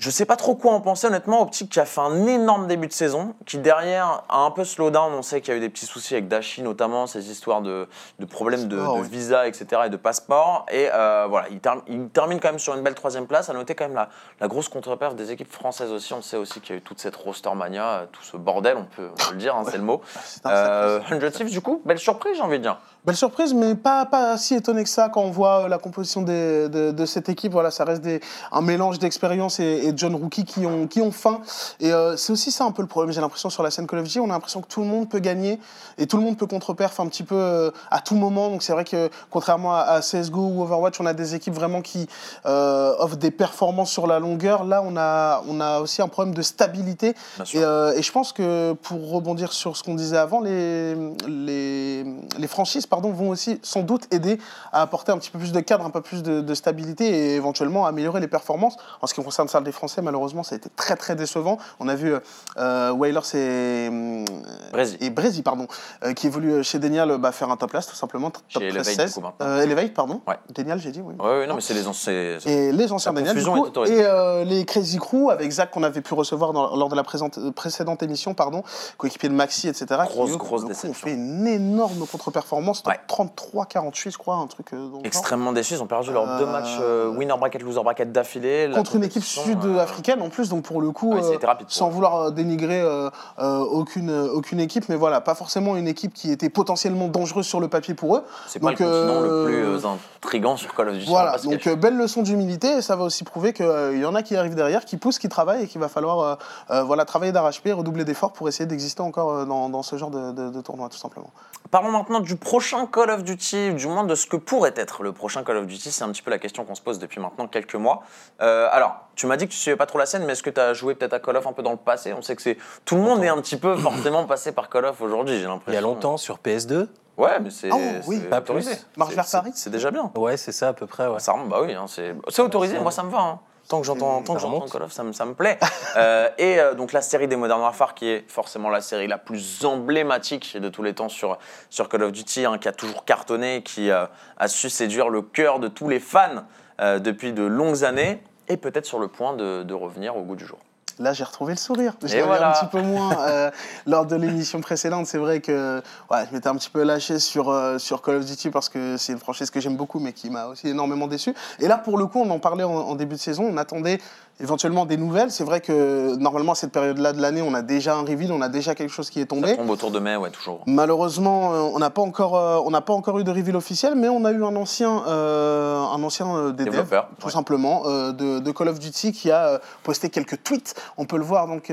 Je 0.00 0.10
sais 0.10 0.26
pas 0.26 0.36
trop 0.36 0.54
quoi 0.54 0.74
en 0.74 0.80
penser 0.80 1.08
honnêtement. 1.08 1.42
Optic 1.42 1.70
qui 1.70 1.80
a 1.80 1.84
fait 1.84 2.00
un 2.00 2.24
énorme 2.28 2.68
début 2.68 2.86
de 2.86 2.92
saison, 2.92 3.34
qui 3.46 3.58
derrière 3.58 4.22
a 4.28 4.42
un 4.44 4.52
peu 4.52 4.62
slow 4.64 4.90
down. 4.90 5.12
On 5.12 5.22
sait 5.22 5.40
qu'il 5.40 5.50
y 5.52 5.54
a 5.54 5.56
eu 5.56 5.60
des 5.60 5.68
petits 5.68 5.86
soucis 5.86 6.14
avec 6.14 6.28
Dashi 6.28 6.62
notamment, 6.62 7.08
ces 7.08 7.32
histoires 7.32 7.62
de, 7.62 7.88
de 8.20 8.24
problèmes 8.24 8.68
de, 8.68 8.76
visa, 9.02 9.48
etc. 9.48 9.82
et 9.86 9.88
de 9.90 9.96
passeport. 9.96 10.66
Et 10.70 10.88
euh, 10.94 11.26
voilà, 11.28 11.48
il, 11.50 11.58
term- 11.58 11.82
il 11.88 12.08
termine 12.10 12.38
quand 12.38 12.50
même 12.50 12.60
sur 12.60 12.76
une 12.76 12.82
belle 12.82 12.94
troisième 12.94 13.26
place. 13.26 13.50
À 13.50 13.54
noter 13.54 13.74
quand 13.74 13.86
même 13.86 13.96
la, 13.96 14.08
la 14.40 14.46
grosse 14.46 14.68
contre-perf 14.68 15.16
des 15.16 15.32
équipes 15.32 15.50
françaises 15.52 15.90
aussi. 15.90 16.12
On 16.14 16.22
sait 16.22 16.36
aussi 16.36 16.60
qu'il 16.60 16.76
y 16.76 16.78
a 16.78 16.78
eu 16.78 16.82
toute 16.82 17.00
cette 17.00 17.16
roster 17.16 17.50
mania, 17.56 18.06
tout 18.12 18.22
ce 18.22 18.36
bordel, 18.36 18.76
on 18.76 18.84
peut, 18.84 19.08
on 19.12 19.16
peut 19.16 19.32
le 19.32 19.38
dire, 19.38 19.56
hein, 19.56 19.64
c'est 19.68 19.78
le 19.78 19.82
mot. 19.82 20.00
Euh, 20.46 21.00
100 21.08 21.30
Thieves 21.32 21.50
du 21.50 21.60
coup, 21.60 21.82
belle 21.84 21.98
surprise 21.98 22.36
j'ai 22.36 22.42
envie 22.42 22.58
de 22.58 22.62
dire. 22.62 22.78
Belle 23.04 23.16
surprise, 23.16 23.54
mais 23.54 23.74
pas, 23.74 24.04
pas 24.06 24.36
si 24.36 24.54
étonné 24.54 24.82
que 24.84 24.88
ça 24.90 25.08
quand 25.08 25.22
on 25.22 25.30
voit 25.30 25.64
euh, 25.64 25.68
la 25.68 25.78
composition 25.78 26.20
des- 26.22 26.68
de, 26.68 26.90
de 26.92 27.06
cette 27.06 27.28
équipe. 27.28 27.52
Voilà, 27.52 27.70
ça 27.70 27.84
reste 27.84 28.02
des, 28.02 28.20
un 28.52 28.60
mélange 28.60 28.98
d'expérience 28.98 29.58
et, 29.60 29.86
et 29.87 29.87
de 29.92 29.98
jeunes 29.98 30.14
rookies 30.14 30.44
qui 30.44 30.66
ont, 30.66 30.86
qui 30.86 31.00
ont 31.00 31.12
faim. 31.12 31.40
Et 31.80 31.92
euh, 31.92 32.16
c'est 32.16 32.32
aussi 32.32 32.50
ça 32.50 32.64
un 32.64 32.70
peu 32.70 32.82
le 32.82 32.88
problème, 32.88 33.12
j'ai 33.12 33.20
l'impression, 33.20 33.50
sur 33.50 33.62
la 33.62 33.70
scène 33.70 33.86
Call 33.86 34.00
of 34.00 34.04
Duty. 34.06 34.20
On 34.20 34.26
a 34.26 34.28
l'impression 34.28 34.60
que 34.60 34.68
tout 34.68 34.80
le 34.80 34.86
monde 34.86 35.08
peut 35.08 35.18
gagner 35.18 35.58
et 35.98 36.06
tout 36.06 36.16
le 36.16 36.22
monde 36.22 36.36
peut 36.36 36.46
contre-perf 36.46 37.00
un 37.00 37.06
petit 37.08 37.22
peu 37.22 37.34
euh, 37.34 37.70
à 37.90 38.00
tout 38.00 38.14
moment. 38.14 38.50
Donc 38.50 38.62
c'est 38.62 38.72
vrai 38.72 38.84
que 38.84 39.10
contrairement 39.30 39.74
à, 39.74 39.80
à 39.80 40.00
CSGO 40.00 40.40
ou 40.40 40.62
Overwatch, 40.62 41.00
on 41.00 41.06
a 41.06 41.14
des 41.14 41.34
équipes 41.34 41.54
vraiment 41.54 41.82
qui 41.82 42.08
euh, 42.46 42.94
offrent 42.98 43.16
des 43.16 43.30
performances 43.30 43.90
sur 43.90 44.06
la 44.06 44.18
longueur. 44.18 44.64
Là, 44.64 44.82
on 44.84 44.96
a, 44.96 45.42
on 45.48 45.60
a 45.60 45.80
aussi 45.80 46.02
un 46.02 46.08
problème 46.08 46.34
de 46.34 46.42
stabilité. 46.42 47.14
Et, 47.54 47.58
et 47.58 48.02
je 48.02 48.12
pense 48.12 48.32
que 48.32 48.72
pour 48.74 49.10
rebondir 49.10 49.52
sur 49.52 49.76
ce 49.76 49.82
qu'on 49.82 49.94
disait 49.94 50.16
avant, 50.16 50.40
les, 50.40 50.94
les, 51.26 52.04
les 52.38 52.46
franchises 52.46 52.86
pardon, 52.86 53.10
vont 53.10 53.30
aussi 53.30 53.58
sans 53.62 53.82
doute 53.82 54.06
aider 54.12 54.38
à 54.72 54.82
apporter 54.82 55.12
un 55.12 55.18
petit 55.18 55.30
peu 55.30 55.38
plus 55.38 55.52
de 55.52 55.60
cadre, 55.60 55.84
un 55.84 55.90
peu 55.90 56.00
plus 56.00 56.22
de, 56.22 56.40
de 56.40 56.54
stabilité 56.54 57.06
et 57.08 57.34
éventuellement 57.34 57.86
améliorer 57.86 58.20
les 58.20 58.28
performances. 58.28 58.76
En 59.02 59.06
ce 59.06 59.14
qui 59.14 59.22
concerne 59.22 59.64
des 59.64 59.72
Français, 59.78 60.02
malheureusement, 60.02 60.42
ça 60.42 60.56
a 60.56 60.58
été 60.58 60.68
très 60.74 60.96
très 60.96 61.14
décevant. 61.14 61.56
On 61.78 61.86
a 61.88 61.94
vu 61.94 62.12
euh, 62.58 62.90
Wailers 62.92 63.20
et, 63.34 63.86
hum, 63.88 64.24
Brésil. 64.72 64.98
et 65.00 65.10
Brésil, 65.10 65.44
pardon, 65.44 65.68
euh, 66.04 66.14
qui 66.14 66.26
évolue 66.26 66.64
chez 66.64 66.80
Denial 66.80 67.16
bah, 67.18 67.30
faire 67.30 67.48
un 67.50 67.56
top 67.56 67.72
last 67.72 67.90
tout 67.90 67.94
simplement, 67.96 68.30
top 68.30 68.42
Chez 68.48 68.64
Elevate, 68.66 68.86
13-16. 68.86 69.14
du 69.14 69.20
coup. 69.22 69.28
Euh, 69.40 69.62
Elevate, 69.62 69.94
pardon. 69.94 70.20
Ouais. 70.26 70.34
Denial, 70.52 70.80
j'ai 70.80 70.90
dit, 70.90 71.00
oui. 71.00 71.14
Ouais, 71.20 71.46
non, 71.46 71.54
mais 71.54 71.60
c'est 71.60 71.74
les 71.74 71.86
anciens. 71.86 72.12
Et 72.12 72.72
les 72.72 72.92
anciens 72.92 73.12
La 73.12 73.22
Daniel, 73.22 73.36
du 73.44 73.48
coup, 73.48 73.66
et 73.84 74.02
euh, 74.04 74.42
les 74.44 74.64
Crazy 74.64 74.98
Crew 74.98 75.30
avec 75.30 75.48
Zach 75.52 75.70
qu'on 75.70 75.84
avait 75.84 76.00
pu 76.00 76.12
recevoir 76.14 76.52
dans- 76.52 76.74
lors 76.74 76.88
de 76.88 76.96
la 76.96 77.04
présente- 77.04 77.38
euh, 77.38 77.52
précédente 77.52 78.02
émission, 78.02 78.34
pardon, 78.34 78.64
coéquipier 78.96 79.28
de 79.28 79.34
Maxi, 79.34 79.68
etc. 79.68 79.86
Grosse, 80.06 80.32
qui, 80.32 80.36
grosse 80.38 80.62
coup, 80.62 80.68
déception. 80.68 80.90
ont 80.90 80.94
fait 80.94 81.12
une 81.14 81.46
énorme 81.46 82.04
contre-performance, 82.10 82.82
top 82.82 82.92
Ouais. 82.92 83.00
33-48, 83.06 84.10
je 84.10 84.18
crois, 84.18 84.34
un 84.36 84.46
truc 84.48 84.72
euh, 84.72 84.88
dans. 84.88 85.02
Extrêmement 85.02 85.52
déçus, 85.52 85.74
ils 85.74 85.82
ont 85.82 85.86
perdu 85.86 86.10
leurs 86.12 86.38
deux 86.38 86.44
Euh, 86.44 86.52
matchs 86.52 86.76
euh, 86.80 87.08
winner 87.10 87.34
bracket, 87.38 87.62
loser 87.62 87.82
bracket 87.82 88.10
d'affilée. 88.10 88.68
Contre 88.74 88.96
une 88.96 89.04
équipe 89.04 89.22
compétition, 89.22 89.42
sud-africaine 89.72 90.22
en 90.22 90.28
plus, 90.28 90.48
donc 90.48 90.64
pour 90.64 90.80
le 90.80 90.90
coup, 90.90 91.14
Ouais, 91.14 91.22
ça 91.22 91.28
a 91.28 91.32
euh, 91.32 91.46
rapide 91.46 91.66
sans 91.70 91.88
vouloir 91.88 92.16
euh, 92.16 92.30
dénigrer 92.30 92.80
euh, 92.80 93.10
aucune, 93.38 94.10
aucune 94.10 94.60
équipe, 94.60 94.88
mais 94.88 94.96
voilà, 94.96 95.20
pas 95.20 95.34
forcément 95.34 95.76
une 95.76 95.88
équipe 95.88 96.12
qui 96.14 96.30
était 96.30 96.48
potentiellement 96.50 97.08
dangereuse 97.08 97.46
sur 97.46 97.60
le 97.60 97.68
papier 97.68 97.94
pour 97.94 98.16
eux. 98.16 98.24
C'est 98.46 98.58
pas 98.60 98.70
le 98.70 98.76
continent 98.76 99.20
le 99.20 99.44
plus 99.46 99.86
intrigant 99.86 100.56
sur 100.56 100.74
Call 100.74 100.88
of 100.90 100.94
Duty. 100.96 101.06
on 101.08 101.14
va 101.14 101.22
Voilà, 101.22 101.38
donc 101.38 101.68
belle 101.80 101.96
leçon 101.96 102.22
d'humilité 102.22 102.78
et 102.78 102.82
ça 102.82 102.96
va 102.96 103.04
aussi 103.04 103.24
prouver 103.24 103.52
qu'il 103.52 103.98
y 103.98 104.04
en 104.04 104.14
a 104.14 104.22
qui 104.22 104.36
arrivent 104.36 104.54
derrière, 104.54 104.84
qui 104.84 104.96
poussent, 104.96 105.18
qui 105.18 105.28
travaillent 105.28 105.64
et 105.64 105.66
qu'il 105.66 105.80
va 105.80 105.88
falloir 105.88 106.38
voilà, 106.68 107.04
travailler 107.04 107.32
d'arrache-pied, 107.32 107.72
redoubler 107.72 108.04
d'efforts 108.04 108.32
pour 108.32 108.48
essayer 108.48 108.66
d'exister 108.66 109.02
encore 109.02 109.46
dans, 109.46 109.68
dans 109.68 109.82
ce 109.82 109.96
genre 109.96 110.10
de, 110.10 110.32
de- 110.32 110.50
de 110.50 110.60
tournoi, 110.60 110.88
tout 110.88 110.98
simplement. 110.98 111.30
Parlons 111.70 111.90
maintenant 111.90 112.20
du 112.20 112.36
prochain 112.36 112.86
Call 112.86 113.10
of 113.10 113.24
Duty, 113.24 113.74
du 113.74 113.86
moins 113.88 114.04
de 114.04 114.14
ce 114.14 114.26
que 114.26 114.36
pourrait 114.36 114.72
être 114.76 115.02
le 115.02 115.12
prochain 115.12 115.42
Call 115.44 115.58
of 115.58 115.66
Duty. 115.66 115.90
C'est 115.90 116.04
un 116.04 116.08
petit 116.10 116.22
peu 116.22 116.30
la 116.30 116.38
question 116.38 116.64
qu'on 116.64 116.74
se 116.74 116.80
pose 116.80 116.98
depuis 116.98 117.20
maintenant 117.20 117.46
quelques 117.46 117.74
mois. 117.74 118.02
Euh, 118.40 118.68
alors, 118.72 119.07
tu 119.18 119.26
m'as 119.26 119.36
dit 119.36 119.46
que 119.46 119.52
tu 119.52 119.58
suivais 119.58 119.76
pas 119.76 119.86
trop 119.86 119.98
la 119.98 120.06
scène, 120.06 120.24
mais 120.24 120.32
est-ce 120.32 120.42
que 120.42 120.50
tu 120.50 120.60
as 120.60 120.72
joué 120.74 120.94
peut-être 120.94 121.12
à 121.12 121.18
Call 121.18 121.36
of 121.36 121.46
un 121.46 121.52
peu 121.52 121.62
dans 121.62 121.72
le 121.72 121.76
passé? 121.76 122.12
On 122.14 122.22
sait 122.22 122.36
que 122.36 122.40
c'est 122.42 122.56
tout 122.84 122.94
le 122.94 123.02
monde 123.02 123.22
est 123.24 123.28
un 123.28 123.40
petit 123.42 123.56
peu 123.56 123.76
forcément 123.76 124.24
passé 124.24 124.52
par 124.52 124.70
Call 124.70 124.84
of 124.86 125.00
aujourd'hui, 125.02 125.38
j'ai 125.38 125.46
l'impression. 125.46 125.72
Il 125.72 125.74
y 125.74 125.78
a 125.78 125.80
longtemps 125.80 126.16
sur 126.16 126.38
PS2 126.38 126.86
Ouais, 127.16 127.40
mais 127.40 127.50
c'est 127.50 127.68
Oh, 127.72 127.76
oui, 128.06 128.20
c'est 128.22 128.28
pas 128.30 128.38
autorisé. 128.38 128.70
plus. 128.70 128.86
Marche 128.96 129.10
C'est- 129.10 129.16
vers 129.16 129.26
Paris? 129.30 129.50
C'est 129.54 129.70
déjà 129.70 129.90
bien. 129.90 130.12
Ouais, 130.14 130.36
c'est 130.36 130.52
ça 130.52 130.68
à 130.68 130.72
peu 130.72 130.86
près. 130.86 131.08
Ouais. 131.08 131.18
Ça 131.18 131.34
bah 131.48 131.58
oui, 131.62 131.74
hein, 131.74 131.86
c'est 131.88 132.14
c'est 132.28 132.42
autorisé, 132.42 132.78
moi 132.78 132.92
ça 132.92 133.02
me 133.02 133.10
va. 133.10 133.18
hein. 133.18 133.40
Tant 133.68 133.80
que 133.80 133.86
j'entends 133.86 134.22
tant 134.22 134.34
que 134.34 134.40
j'entends. 134.40 134.64
Call 134.66 134.82
of, 134.84 134.92
ça 134.92 135.02
me, 135.02 135.12
ça 135.12 135.24
me 135.26 135.34
plaît. 135.34 135.58
Euh, 135.96 136.28
et 136.38 136.60
euh, 136.60 136.74
donc 136.74 136.92
la 136.92 137.00
série 137.00 137.26
des 137.26 137.34
Modern 137.34 137.60
Warfare, 137.60 137.94
qui 137.94 138.08
est 138.08 138.24
forcément 138.30 138.68
la 138.70 138.80
série 138.82 139.08
la 139.08 139.18
plus 139.18 139.64
emblématique 139.64 140.56
de 140.60 140.68
tous 140.68 140.82
les 140.82 140.92
temps 140.94 141.08
sur, 141.08 141.38
sur 141.70 141.88
Call 141.88 142.02
of 142.04 142.12
Duty, 142.12 142.44
hein, 142.44 142.58
qui 142.58 142.68
a 142.68 142.72
toujours 142.72 143.04
cartonné, 143.04 143.62
qui 143.64 143.90
euh, 143.90 144.04
a 144.36 144.46
su 144.48 144.70
séduire 144.70 145.08
le 145.08 145.22
cœur 145.22 145.58
de 145.58 145.66
tous 145.66 145.88
les 145.88 145.98
fans 145.98 146.44
euh, 146.80 146.98
depuis 147.00 147.32
de 147.32 147.42
longues 147.42 147.84
années, 147.84 148.22
et 148.48 148.56
peut-être 148.56 148.86
sur 148.86 148.98
le 148.98 149.08
point 149.08 149.34
de, 149.34 149.62
de 149.62 149.74
revenir 149.74 150.16
au 150.16 150.22
goût 150.22 150.36
du 150.36 150.46
jour. 150.46 150.58
Là, 150.98 151.12
j'ai 151.12 151.24
retrouvé 151.24 151.52
le 151.52 151.58
sourire. 151.58 151.94
Je 152.02 152.08
l'avais 152.08 152.22
voilà. 152.22 152.50
un 152.50 152.52
petit 152.52 152.66
peu 152.66 152.82
moins 152.82 153.16
euh, 153.20 153.50
lors 153.86 154.04
de 154.04 154.16
l'émission 154.16 154.60
précédente. 154.60 155.06
C'est 155.06 155.18
vrai 155.18 155.40
que 155.40 155.80
ouais, 156.10 156.24
je 156.28 156.34
m'étais 156.34 156.48
un 156.48 156.56
petit 156.56 156.70
peu 156.70 156.82
lâché 156.82 157.20
sur, 157.20 157.50
euh, 157.50 157.78
sur 157.78 158.02
Call 158.02 158.16
of 158.16 158.24
Duty 158.24 158.50
parce 158.50 158.68
que 158.68 158.96
c'est 158.96 159.12
une 159.12 159.18
franchise 159.18 159.50
que 159.50 159.60
j'aime 159.60 159.76
beaucoup, 159.76 160.00
mais 160.00 160.12
qui 160.12 160.28
m'a 160.28 160.46
aussi 160.46 160.68
énormément 160.68 161.06
déçu. 161.06 161.34
Et 161.60 161.68
là, 161.68 161.78
pour 161.78 161.98
le 161.98 162.06
coup, 162.06 162.20
on 162.20 162.30
en 162.30 162.40
parlait 162.40 162.64
en, 162.64 162.72
en 162.72 162.94
début 162.96 163.14
de 163.14 163.20
saison. 163.20 163.44
On 163.48 163.56
attendait 163.58 163.98
éventuellement 164.40 164.86
des 164.86 164.96
nouvelles. 164.96 165.30
C'est 165.30 165.44
vrai 165.44 165.60
que 165.60 166.16
normalement, 166.16 166.52
à 166.52 166.54
cette 166.54 166.72
période-là 166.72 167.12
de 167.12 167.20
l'année, 167.20 167.42
on 167.42 167.54
a 167.54 167.62
déjà 167.62 167.96
un 167.96 168.02
reveal, 168.02 168.32
on 168.32 168.40
a 168.40 168.48
déjà 168.48 168.74
quelque 168.74 168.90
chose 168.90 169.10
qui 169.10 169.18
est 169.18 169.22
Ça 169.22 169.26
tombé. 169.28 169.56
tombe 169.56 169.70
autour 169.70 169.90
de 169.90 169.98
mai, 169.98 170.16
ouais, 170.16 170.30
toujours. 170.30 170.60
Malheureusement, 170.66 171.52
euh, 171.54 171.70
on 171.74 171.78
n'a 171.78 171.90
pas 171.90 172.02
encore, 172.02 172.36
euh, 172.36 172.60
on 172.64 172.70
n'a 172.70 172.80
pas 172.80 172.92
encore 172.92 173.18
eu 173.18 173.24
de 173.24 173.30
reveal 173.30 173.56
officiel, 173.56 173.94
mais 173.96 174.08
on 174.08 174.24
a 174.24 174.30
eu 174.32 174.44
un 174.44 174.54
ancien, 174.56 175.02
euh, 175.08 175.78
un 175.80 176.02
ancien 176.02 176.50
devs, 176.50 176.64
Développeur, 176.64 177.08
tout 177.18 177.26
ouais. 177.26 177.32
simplement, 177.32 177.82
euh, 177.86 178.12
de, 178.12 178.38
de 178.38 178.50
Call 178.52 178.68
of 178.68 178.78
Duty, 178.78 179.12
qui 179.12 179.30
a 179.30 179.60
posté 179.82 180.08
quelques 180.10 180.42
tweets. 180.42 180.74
On 180.96 181.04
peut 181.04 181.16
le 181.18 181.24
voir 181.24 181.46
donc. 181.46 181.72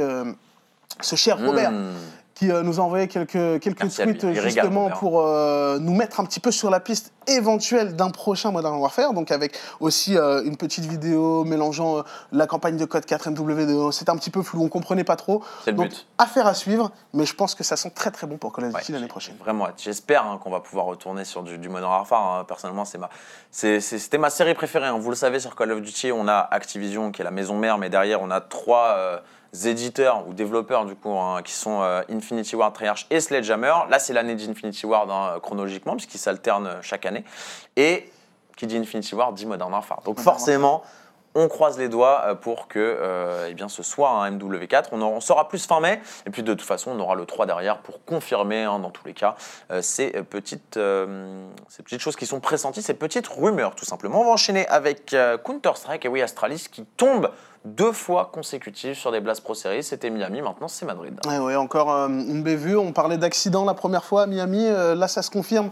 ce 1.02 1.16
cher 1.16 1.38
Robert, 1.46 1.72
Mmh. 1.72 1.92
Qui 2.36 2.52
euh, 2.52 2.64
nous 2.64 2.80
a 2.82 2.84
envoyé 2.84 3.08
quelques, 3.08 3.62
quelques 3.62 3.82
Merci 3.82 4.02
tweets 4.04 4.34
justement 4.42 4.90
pour 4.90 5.22
euh, 5.22 5.80
nous 5.80 5.94
mettre 5.96 6.20
un 6.20 6.26
petit 6.26 6.42
peu 6.42 6.52
sur 6.52 6.70
la 6.70 6.80
piste 6.82 7.14
éventuelle 7.28 7.96
d'un 7.96 8.12
prochain 8.12 8.52
Modern 8.52 8.76
Warfare, 8.76 9.14
donc 9.14 9.32
avec 9.32 9.58
aussi 9.80 10.18
euh, 10.18 10.44
une 10.44 10.58
petite 10.58 10.84
vidéo 10.86 11.44
mélangeant 11.46 12.00
euh, 12.00 12.02
la 12.34 12.46
campagne 12.46 12.76
de 12.78 12.84
code 12.86 13.06
4 13.06 13.30
MW2. 13.32 13.92
C'était 13.94 14.12
un 14.12 14.18
petit 14.18 14.30
peu 14.32 14.44
flou, 14.44 14.62
on 14.64 14.68
comprenait 14.68 15.06
pas 15.06 15.16
trop. 15.16 15.42
C'est 15.64 15.72
le 15.72 15.78
Donc, 15.78 15.88
but. 15.90 16.08
affaire 16.18 16.46
à 16.46 16.54
suivre, 16.54 16.92
mais 17.14 17.26
je 17.26 17.34
pense 17.34 17.56
que 17.56 17.64
ça 17.64 17.78
sent 17.78 17.92
très 17.96 18.12
très 18.12 18.28
bon 18.28 18.38
pour 18.38 18.52
Call 18.54 18.66
of 18.66 18.74
Duty 18.74 18.92
Ouais, 18.92 18.98
l'année 18.98 19.08
prochaine. 19.08 19.36
Vraiment. 19.40 19.68
J'espère 19.78 20.26
hein, 20.28 20.38
qu'on 20.44 20.52
va 20.52 20.60
pouvoir 20.60 20.86
retourner 20.88 21.24
sur 21.24 21.42
du, 21.42 21.58
du 21.58 21.70
Modern 21.70 21.90
Warfare. 21.92 22.22
hein. 22.40 22.44
Personnellement, 22.46 22.84
c'est 22.84 22.98
ma, 22.98 23.10
c'était 23.52 24.18
ma 24.18 24.30
série 24.30 24.54
préférée. 24.56 24.88
hein. 24.88 24.98
Vous 25.00 25.10
le 25.10 25.16
savez, 25.16 25.40
sur 25.40 25.56
Call 25.56 25.72
of 25.72 25.82
Duty, 25.82 26.12
on 26.12 26.28
a 26.28 26.38
Activision 26.52 27.12
qui 27.12 27.22
est 27.22 27.26
la 27.26 27.32
maison 27.32 27.56
mère, 27.58 27.78
mais 27.78 27.90
derrière, 27.90 28.22
on 28.22 28.30
a 28.30 28.42
trois 28.42 29.22
éditeurs 29.64 30.28
ou 30.28 30.34
développeurs 30.34 30.86
du 30.86 30.96
coup 30.96 31.12
hein, 31.12 31.42
qui 31.44 31.54
sont 31.54 31.82
euh, 31.82 32.02
Infinity 32.10 32.56
Ward, 32.56 32.74
Treyarch 32.74 33.08
et 33.10 33.20
Sledgehammer. 33.20 33.74
Là, 33.90 34.00
c'est 34.00 34.14
l'année 34.14 34.36
d'Infinity 34.36 34.86
Ward 34.86 35.10
hein, 35.10 35.40
chronologiquement, 35.42 35.94
puisqu'ils 35.94 36.20
s'alternent 36.20 36.68
euh, 36.68 36.82
chaque 36.82 37.06
année. 37.06 37.24
Et 37.76 38.12
qui 38.56 38.68
dit 38.68 38.78
Infinity 38.78 39.16
Ward 39.16 39.34
dit 39.34 39.46
Modern 39.46 39.72
Warfare. 39.72 40.02
Donc 40.06 40.20
forcément. 40.20 40.84
On 41.36 41.50
croise 41.50 41.78
les 41.78 41.90
doigts 41.90 42.22
euh, 42.26 42.36
pour 42.36 42.68
que 42.70 42.80
euh, 42.80 43.48
eh 43.50 43.54
bien, 43.54 43.68
ce 43.68 43.84
soit 43.84 44.10
un 44.10 44.32
MW4. 44.32 44.86
On, 44.94 45.02
en- 45.02 45.20
saura 45.20 45.50
plus 45.50 45.66
fin 45.66 45.82
mai. 45.82 46.00
Et 46.26 46.30
puis 46.30 46.44
de 46.44 46.54
toute 46.54 46.66
façon, 46.66 46.92
on 46.92 47.00
aura 47.00 47.16
le 47.16 47.26
3 47.26 47.46
derrière 47.46 47.80
pour 47.80 48.04
confirmer, 48.06 48.64
hein, 48.64 48.80
dans 48.80 48.90
tous 48.90 49.06
les 49.06 49.14
cas, 49.14 49.36
euh, 49.72 49.82
ces, 49.82 50.12
petites, 50.24 50.80
ces 51.70 51.84
petites 51.84 52.00
choses 52.00 52.16
qui 52.16 52.26
sont 52.26 52.40
pressenties, 52.40 52.82
ces 52.82 52.94
petites 52.94 53.28
rumeurs, 53.28 53.76
tout 53.76 53.86
simplement. 53.86 54.22
On 54.22 54.26
va 54.26 54.32
enchaîner 54.32 54.66
avec 54.68 55.16
Counter-Strike 55.44 56.06
et 56.06 56.08
oui, 56.08 56.22
Astralis 56.22 56.68
qui 56.72 56.86
tombe 56.86 57.30
deux 57.66 57.92
fois 57.92 58.30
consécutives 58.32 58.94
sur 58.94 59.12
des 59.12 59.20
Blast 59.20 59.42
Pro 59.42 59.56
Series. 59.56 59.84
C'était 59.84 60.12
Miami, 60.12 60.42
maintenant 60.44 60.68
c'est 60.68 60.86
Madrid. 60.86 61.20
Ouais, 61.26 61.56
encore 61.56 61.90
une 61.90 62.44
bévue. 62.44 62.78
On 62.78 62.92
parlait 62.92 63.18
d'accident 63.18 63.66
la 63.66 63.74
première 63.74 64.04
fois 64.04 64.22
à 64.24 64.28
Miami. 64.28 64.70
Là, 64.70 65.08
ça 65.08 65.24
se 65.24 65.32
confirme 65.32 65.72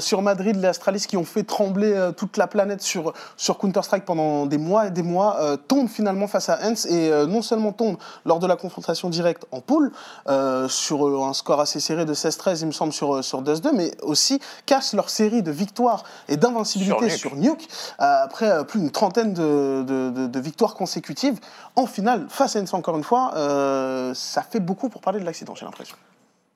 sur 0.00 0.22
Madrid. 0.22 0.56
Les 0.56 0.68
Astralis 0.68 1.04
qui 1.06 1.18
ont 1.18 1.24
fait 1.24 1.42
trembler 1.42 2.10
toute 2.16 2.38
la 2.38 2.46
planète 2.46 2.80
sur, 2.80 3.12
sur 3.36 3.58
Counter-Strike 3.58 4.06
pendant 4.06 4.46
des 4.46 4.56
mois 4.56 4.86
et 4.86 4.90
des 4.90 5.02
mois 5.04 5.36
euh, 5.40 5.56
tombent 5.56 5.88
finalement 5.88 6.26
face 6.26 6.48
à 6.48 6.58
Hens 6.62 6.86
et 6.86 7.10
euh, 7.12 7.26
non 7.26 7.42
seulement 7.42 7.72
tombent 7.72 7.98
lors 8.24 8.38
de 8.38 8.46
la 8.46 8.56
confrontation 8.56 9.08
directe 9.10 9.44
en 9.52 9.60
poule 9.60 9.92
euh, 10.28 10.68
sur 10.68 11.06
euh, 11.06 11.22
un 11.24 11.32
score 11.32 11.60
assez 11.60 11.80
serré 11.80 12.04
de 12.04 12.14
16-13, 12.14 12.60
il 12.62 12.66
me 12.66 12.72
semble, 12.72 12.92
sur, 12.92 13.22
sur 13.22 13.42
Dust 13.42 13.62
2, 13.62 13.72
mais 13.72 13.92
aussi 14.02 14.40
cassent 14.66 14.94
leur 14.94 15.10
série 15.10 15.42
de 15.42 15.50
victoires 15.52 16.02
et 16.28 16.36
d'invincibilité 16.36 17.08
Sur 17.10 17.30
sur 17.30 17.36
Nuke, 17.36 17.68
euh, 18.00 18.24
après 18.24 18.50
euh, 18.50 18.64
plus 18.64 18.80
d'une 18.80 18.90
trentaine 18.90 19.32
de, 19.34 19.84
de- 19.86 20.10
de- 20.10 20.26
de 20.26 20.40
victoires 20.40 20.74
consécutives. 20.74 21.38
En 21.76 21.86
finale, 21.86 22.26
face 22.28 22.56
à 22.56 22.60
Hens 22.60 22.74
encore 22.74 22.96
une 22.96 23.04
fois, 23.04 23.32
euh, 23.36 24.12
ça 24.14 24.42
fait 24.42 24.60
beaucoup 24.60 24.88
pour 24.88 25.00
parler 25.00 25.20
de 25.20 25.24
l'accident, 25.24 25.54
j'ai 25.54 25.64
l'impression. 25.64 25.96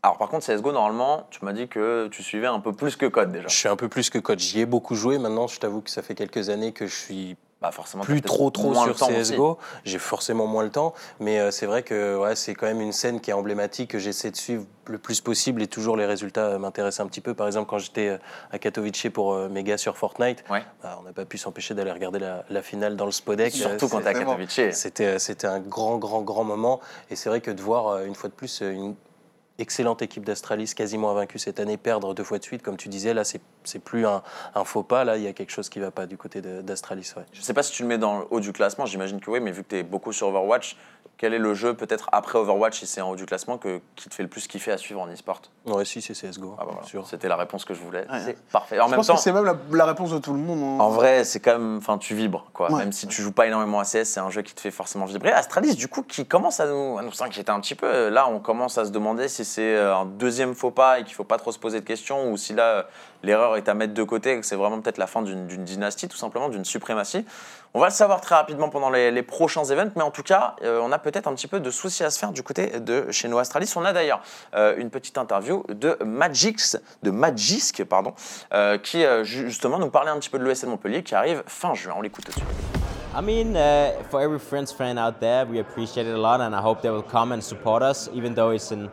Alors 0.02 0.16
par 0.16 0.28
contre, 0.28 0.46
CSGO, 0.46 0.70
normalement, 0.70 1.24
tu 1.30 1.44
m'as 1.44 1.52
dit 1.52 1.66
que 1.66 2.06
tu 2.12 2.22
suivais 2.22 2.46
un 2.46 2.60
peu 2.60 2.72
plus 2.72 2.94
que 2.94 3.06
Code 3.06 3.32
déjà. 3.32 3.48
Je 3.48 3.56
suis 3.56 3.68
un 3.68 3.74
peu 3.74 3.88
plus 3.88 4.10
que 4.10 4.18
coach. 4.18 4.38
J'y 4.38 4.60
ai 4.60 4.66
beaucoup 4.66 4.94
joué. 4.94 5.18
Maintenant, 5.18 5.48
je 5.48 5.58
t'avoue 5.58 5.80
que 5.80 5.90
ça 5.90 6.02
fait 6.02 6.14
quelques 6.14 6.50
années 6.50 6.70
que 6.72 6.86
je 6.86 6.94
suis 6.94 7.36
Bah 7.60 7.72
forcément, 7.72 8.04
plus 8.04 8.22
trop 8.22 8.50
trop 8.50 8.72
sur. 8.72 8.94
CSGO. 8.94 9.58
J'ai 9.84 9.98
forcément 9.98 10.46
moins 10.46 10.62
le 10.62 10.70
temps, 10.70 10.94
mais 11.18 11.40
euh, 11.40 11.50
c'est 11.50 11.66
vrai 11.66 11.82
que 11.82 12.16
ouais, 12.16 12.36
c'est 12.36 12.54
quand 12.54 12.66
même 12.66 12.80
une 12.80 12.92
scène 12.92 13.20
qui 13.20 13.30
est 13.30 13.34
emblématique 13.34 13.90
que 13.90 13.98
j'essaie 13.98 14.30
de 14.30 14.36
suivre 14.36 14.64
le 14.86 14.98
plus 14.98 15.20
possible 15.20 15.60
et 15.60 15.66
toujours 15.66 15.96
les 15.96 16.06
résultats 16.06 16.46
euh, 16.46 16.58
m'intéressent 16.58 17.04
un 17.04 17.08
petit 17.08 17.20
peu. 17.20 17.34
Par 17.34 17.48
exemple, 17.48 17.68
quand 17.68 17.78
j'étais 17.78 18.10
euh, 18.10 18.18
à 18.52 18.60
Katowice 18.60 19.08
pour 19.12 19.36
mes 19.48 19.64
gars 19.64 19.76
sur 19.76 19.96
Fortnite, 19.98 20.44
Ouais. 20.48 20.62
bah, 20.84 20.98
on 21.00 21.02
n'a 21.02 21.12
pas 21.12 21.24
pu 21.24 21.36
s'empêcher 21.36 21.74
d'aller 21.74 21.90
regarder 21.90 22.20
la, 22.20 22.44
la 22.48 22.62
finale 22.62 22.94
dans 22.94 23.06
le 23.06 23.10
Spodek. 23.12 23.52
Surtout 23.52 23.88
quand 23.88 24.02
t'es 24.02 24.08
à 24.08 24.14
Katowice. 24.14 24.70
C'était 24.76 25.18
c'était 25.18 25.48
un 25.48 25.58
grand 25.58 25.98
grand 25.98 26.22
grand 26.22 26.44
moment 26.44 26.78
et 27.10 27.16
c'est 27.16 27.28
vrai 27.28 27.40
que 27.40 27.50
de 27.50 27.60
voir 27.60 28.04
une 28.04 28.14
fois 28.14 28.28
de 28.28 28.34
plus 28.34 28.60
une 28.60 28.94
excellente 29.58 30.02
équipe 30.02 30.24
d'Astralis 30.24 30.72
quasiment 30.76 31.10
invaincue 31.10 31.40
cette 31.40 31.58
année 31.58 31.76
perdre 31.76 32.14
deux 32.14 32.22
fois 32.22 32.38
de 32.38 32.44
suite 32.44 32.62
comme 32.62 32.76
tu 32.76 32.88
disais 32.88 33.12
là 33.12 33.24
c'est 33.24 33.40
c'est 33.68 33.78
plus 33.78 34.06
un, 34.06 34.22
un 34.54 34.64
faux 34.64 34.82
pas 34.82 35.04
là 35.04 35.16
il 35.16 35.22
y 35.22 35.28
a 35.28 35.32
quelque 35.32 35.50
chose 35.52 35.68
qui 35.68 35.78
va 35.78 35.90
pas 35.90 36.06
du 36.06 36.16
côté 36.16 36.40
d'Astralis 36.40 37.12
ouais. 37.16 37.24
Je 37.32 37.40
sais 37.40 37.54
pas 37.54 37.62
si 37.62 37.72
tu 37.72 37.82
le 37.82 37.88
mets 37.88 37.98
dans 37.98 38.18
le 38.20 38.26
haut 38.30 38.40
du 38.40 38.52
classement, 38.52 38.86
j'imagine 38.86 39.20
que 39.20 39.30
oui, 39.30 39.40
mais 39.40 39.52
vu 39.52 39.62
que 39.62 39.68
tu 39.70 39.76
es 39.76 39.82
beaucoup 39.82 40.12
sur 40.12 40.28
Overwatch, 40.28 40.76
quel 41.16 41.34
est 41.34 41.38
le 41.38 41.52
jeu 41.54 41.74
peut-être 41.74 42.08
après 42.12 42.38
Overwatch, 42.38 42.78
si 42.78 42.86
c'est 42.86 43.00
en 43.00 43.10
haut 43.10 43.16
du 43.16 43.26
classement, 43.26 43.58
que, 43.58 43.80
qui 43.96 44.08
te 44.08 44.14
fait 44.14 44.22
le 44.22 44.28
plus 44.28 44.46
kiffer 44.46 44.70
à 44.70 44.78
suivre 44.78 45.00
en 45.00 45.08
e-sport? 45.08 45.40
Ouais, 45.66 45.84
si, 45.84 46.00
c'est 46.00 46.12
CSGO, 46.14 46.54
Ah 46.58 46.64
bah 46.64 46.78
voilà. 46.92 47.06
C'était 47.06 47.26
la 47.28 47.34
réponse 47.36 47.64
que 47.64 47.74
je 47.74 47.80
voulais. 47.80 48.06
Ouais. 48.10 48.20
C'est 48.24 48.38
parfait. 48.52 48.78
En 48.78 48.84
Je 48.86 48.90
même 48.90 48.98
pense 48.98 49.08
temps, 49.08 49.14
que 49.16 49.20
c'est 49.20 49.32
même 49.32 49.44
la, 49.44 49.56
la 49.72 49.84
réponse 49.84 50.12
de 50.12 50.18
tout 50.18 50.32
le 50.32 50.38
monde. 50.38 50.60
hein. 50.80 50.84
en 50.84 50.90
vrai, 50.90 51.24
c'est 51.24 51.40
quand 51.40 51.58
même, 51.58 51.78
enfin, 51.78 51.98
tu 51.98 52.14
vibres, 52.14 52.46
quoi. 52.52 52.70
Ouais. 52.70 52.78
Même 52.78 52.92
si 52.92 53.08
tu 53.08 53.20
joues 53.20 53.32
pas 53.32 53.48
énormément 53.48 53.80
à 53.80 53.84
CS, 53.84 54.04
c'est 54.04 54.20
un 54.20 54.30
jeu 54.30 54.42
qui 54.42 54.54
te 54.54 54.60
fait 54.60 54.70
forcément 54.70 55.06
vibrer. 55.06 55.32
Astralis, 55.32 55.74
du 55.74 55.88
coup, 55.88 56.02
qui 56.04 56.24
commence 56.24 56.60
à 56.60 56.66
nous, 56.68 56.98
à 56.98 57.02
nous 57.02 57.12
s'inquiéter 57.12 57.50
un 57.50 57.58
petit 57.60 57.74
peu. 57.74 58.08
Là, 58.10 58.28
on 58.28 58.38
commence 58.38 58.78
à 58.78 58.84
se 58.84 58.90
demander 58.90 59.26
si 59.26 59.44
c'est 59.44 59.74
euh, 59.76 59.96
un 59.96 60.04
deuxième 60.06 60.54
faux 60.54 60.70
pas 60.70 61.00
et 61.00 61.04
qu'il 61.04 61.14
faut 61.14 61.24
pas 61.24 61.38
trop 61.38 61.50
se 61.50 61.58
poser 61.58 61.80
de 61.80 61.84
questions, 61.84 62.30
ou 62.30 62.36
si 62.36 62.54
là, 62.54 62.86
l'erreur 63.22 63.56
est 63.56 63.68
à 63.68 63.74
mettre 63.74 63.94
de 63.94 64.02
côté 64.02 64.40
c'est 64.42 64.56
vraiment 64.56 64.80
peut-être 64.80 64.98
la 64.98 65.06
fin 65.06 65.22
d'une 65.22 65.46
dynastie, 65.64 66.08
tout 66.08 66.16
simplement, 66.16 66.48
d'une 66.48 66.64
suprématie. 66.64 67.24
On 67.74 67.80
va 67.80 67.86
le 67.86 67.92
savoir 67.92 68.20
très 68.20 68.34
rapidement 68.34 68.68
pendant 68.68 68.90
les, 68.90 69.22
prochains 69.22 69.64
events, 69.64 69.92
mais 69.96 70.02
en 70.02 70.10
tout 70.10 70.22
cas, 70.22 70.56
euh, 70.62 70.80
on 70.82 70.90
a 70.92 70.98
peut-être 70.98 71.26
un 71.26 71.34
petit 71.34 71.46
peu 71.46 71.60
de 71.60 71.70
soucis 71.70 72.02
à 72.02 72.10
se 72.10 72.18
faire 72.18 72.32
du 72.32 72.42
côté 72.42 72.80
de 72.80 73.10
chez 73.10 73.28
nous 73.28 73.38
Astralis. 73.38 73.72
On 73.76 73.84
a 73.84 73.92
d'ailleurs 73.92 74.22
euh, 74.54 74.74
une 74.78 74.90
petite 74.90 75.18
interview 75.18 75.64
de 75.68 75.96
Magix, 76.04 76.76
de 77.02 77.84
pardon, 77.84 78.14
euh, 78.54 78.78
qui 78.78 79.02
ju- 79.22 79.48
justement 79.48 79.78
nous 79.78 79.90
parlait 79.90 80.10
un 80.10 80.18
petit 80.18 80.30
peu 80.30 80.38
de 80.38 80.44
l'ESL 80.44 80.70
Montpellier 80.70 81.02
qui 81.02 81.14
arrive 81.14 81.42
fin 81.46 81.74
juin. 81.74 81.94
On 81.96 82.00
l'écoute 82.00 82.24
tout 82.24 82.30
de 82.30 82.36
suite. 82.36 82.48
I 83.14 83.22
mean, 83.22 83.56
uh, 83.56 84.02
for 84.10 84.20
every 84.20 84.38
Friends 84.38 84.72
fan 84.72 84.98
out 84.98 85.18
there, 85.18 85.44
we 85.46 85.58
appreciate 85.58 86.06
it 86.06 86.14
a 86.14 86.18
lot, 86.18 86.40
and 86.40 86.54
I 86.54 86.60
hope 86.60 86.82
they 86.82 86.90
will 86.90 87.02
come 87.02 87.32
and 87.32 87.40
support 87.40 87.82
us, 87.82 88.08
even 88.14 88.34
though 88.34 88.52
it's 88.52 88.70
in. 88.70 88.90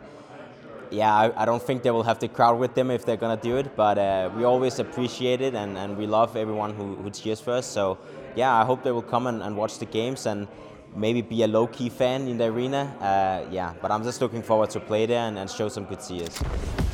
Yeah, 0.90 1.12
I, 1.14 1.42
I 1.42 1.44
don't 1.44 1.62
think 1.62 1.82
they 1.82 1.90
will 1.90 2.04
have 2.04 2.18
the 2.18 2.28
crowd 2.28 2.58
with 2.58 2.74
them 2.74 2.90
if 2.90 3.04
they're 3.04 3.16
gonna 3.16 3.36
do 3.36 3.56
it, 3.56 3.74
but 3.76 3.98
uh, 3.98 4.30
we 4.36 4.44
always 4.44 4.78
appreciate 4.78 5.40
it, 5.40 5.54
and, 5.54 5.76
and 5.76 5.96
we 5.96 6.06
love 6.06 6.36
everyone 6.36 6.74
who, 6.74 6.96
who 6.96 7.10
cheers 7.10 7.40
for 7.40 7.52
us. 7.52 7.66
So, 7.66 7.98
yeah, 8.34 8.54
I 8.54 8.64
hope 8.64 8.82
they 8.82 8.92
will 8.92 9.02
come 9.02 9.26
and, 9.26 9.42
and 9.42 9.56
watch 9.56 9.78
the 9.78 9.86
games 9.86 10.26
and 10.26 10.46
maybe 10.94 11.22
be 11.22 11.42
a 11.42 11.46
low 11.46 11.66
key 11.66 11.88
fan 11.88 12.28
in 12.28 12.38
the 12.38 12.46
arena. 12.46 12.94
Uh, 13.00 13.50
yeah, 13.50 13.74
but 13.82 13.90
I'm 13.90 14.02
just 14.02 14.20
looking 14.20 14.42
forward 14.42 14.70
to 14.70 14.80
play 14.80 15.06
there 15.06 15.26
and, 15.26 15.38
and 15.38 15.50
show 15.50 15.68
some 15.68 15.84
good 15.84 16.00
cheers. 16.00 16.40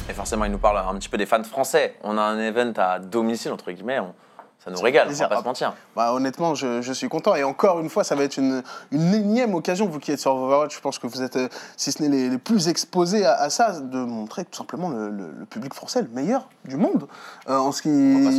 Et 0.08 0.14
forcément, 0.14 0.44
il 0.44 0.50
nous 0.50 0.58
parle 0.58 0.78
un 0.78 0.98
petit 0.98 1.08
peu 1.08 1.16
des 1.16 1.26
fans 1.26 1.44
français. 1.44 1.94
On 2.02 2.18
a 2.18 2.22
un 2.22 2.38
event 2.38 2.72
à 2.76 2.98
domicile, 2.98 3.52
entre 3.52 3.70
guillemets. 3.70 4.00
Ça 4.64 4.70
nous 4.70 4.80
régale, 4.80 5.02
on 5.02 5.04
va 5.04 5.08
plaisir. 5.10 5.28
pas 5.28 5.38
se 5.40 5.44
mentir. 5.44 5.74
Bah, 5.96 6.12
honnêtement, 6.12 6.54
je, 6.54 6.82
je 6.82 6.92
suis 6.92 7.08
content. 7.08 7.34
Et 7.34 7.42
encore 7.44 7.80
une 7.80 7.90
fois, 7.90 8.04
ça 8.04 8.14
va 8.14 8.22
être 8.24 8.36
une, 8.36 8.62
une 8.92 9.12
énième 9.14 9.54
occasion, 9.54 9.86
vous 9.86 9.98
qui 9.98 10.12
êtes 10.12 10.20
sur 10.20 10.34
Overwatch, 10.36 10.74
je 10.76 10.80
pense 10.80 10.98
que 10.98 11.06
vous 11.06 11.20
êtes, 11.22 11.36
euh, 11.36 11.48
si 11.76 11.90
ce 11.92 12.02
n'est 12.02 12.08
les, 12.08 12.28
les 12.28 12.38
plus 12.38 12.68
exposés 12.68 13.24
à, 13.26 13.34
à 13.34 13.50
ça, 13.50 13.80
de 13.80 13.98
montrer 13.98 14.44
tout 14.44 14.56
simplement 14.56 14.88
le, 14.88 15.08
le- 15.10 15.32
le 15.36 15.44
public 15.46 15.74
français, 15.74 16.02
le 16.02 16.08
meilleur 16.08 16.48
du 16.64 16.76
monde, 16.76 17.08
euh, 17.48 17.56
en 17.58 17.72
ce 17.72 17.82
qui, 17.82 17.88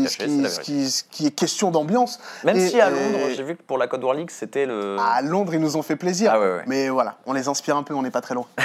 ce 0.07 0.09
ce 0.09 0.89
ce 1.19 1.25
est 1.27 1.31
question 1.31 1.71
d'ambiance. 1.71 2.19
Même 2.43 2.55
Et- 2.57 2.69
si 2.69 2.79
à 2.79 2.89
et- 2.89 2.91
Londres, 2.93 3.25
j'ai 3.35 3.43
vu 3.43 3.55
que 3.55 3.61
pour 3.63 3.77
la 3.77 3.87
Code 3.87 4.03
War 4.03 4.13
League, 4.13 4.31
c'était 4.31 4.65
le. 4.65 4.95
À 4.99 5.21
Londres, 5.21 5.53
ils 5.53 5.59
nous 5.59 5.75
ont 5.77 5.81
fait 5.83 5.95
plaisir. 5.97 6.31
Ah 6.33 6.39
ouais, 6.39 6.45
ouais. 6.55 6.63
Mais 6.67 6.89
voilà, 6.89 7.15
on 7.25 7.33
les 7.33 7.47
inspire 7.49 7.75
un 7.75 7.83
peu, 7.83 7.93
on 7.93 8.01
n'est 8.01 8.11
pas 8.11 8.21
très 8.21 8.35
loin. 8.35 8.45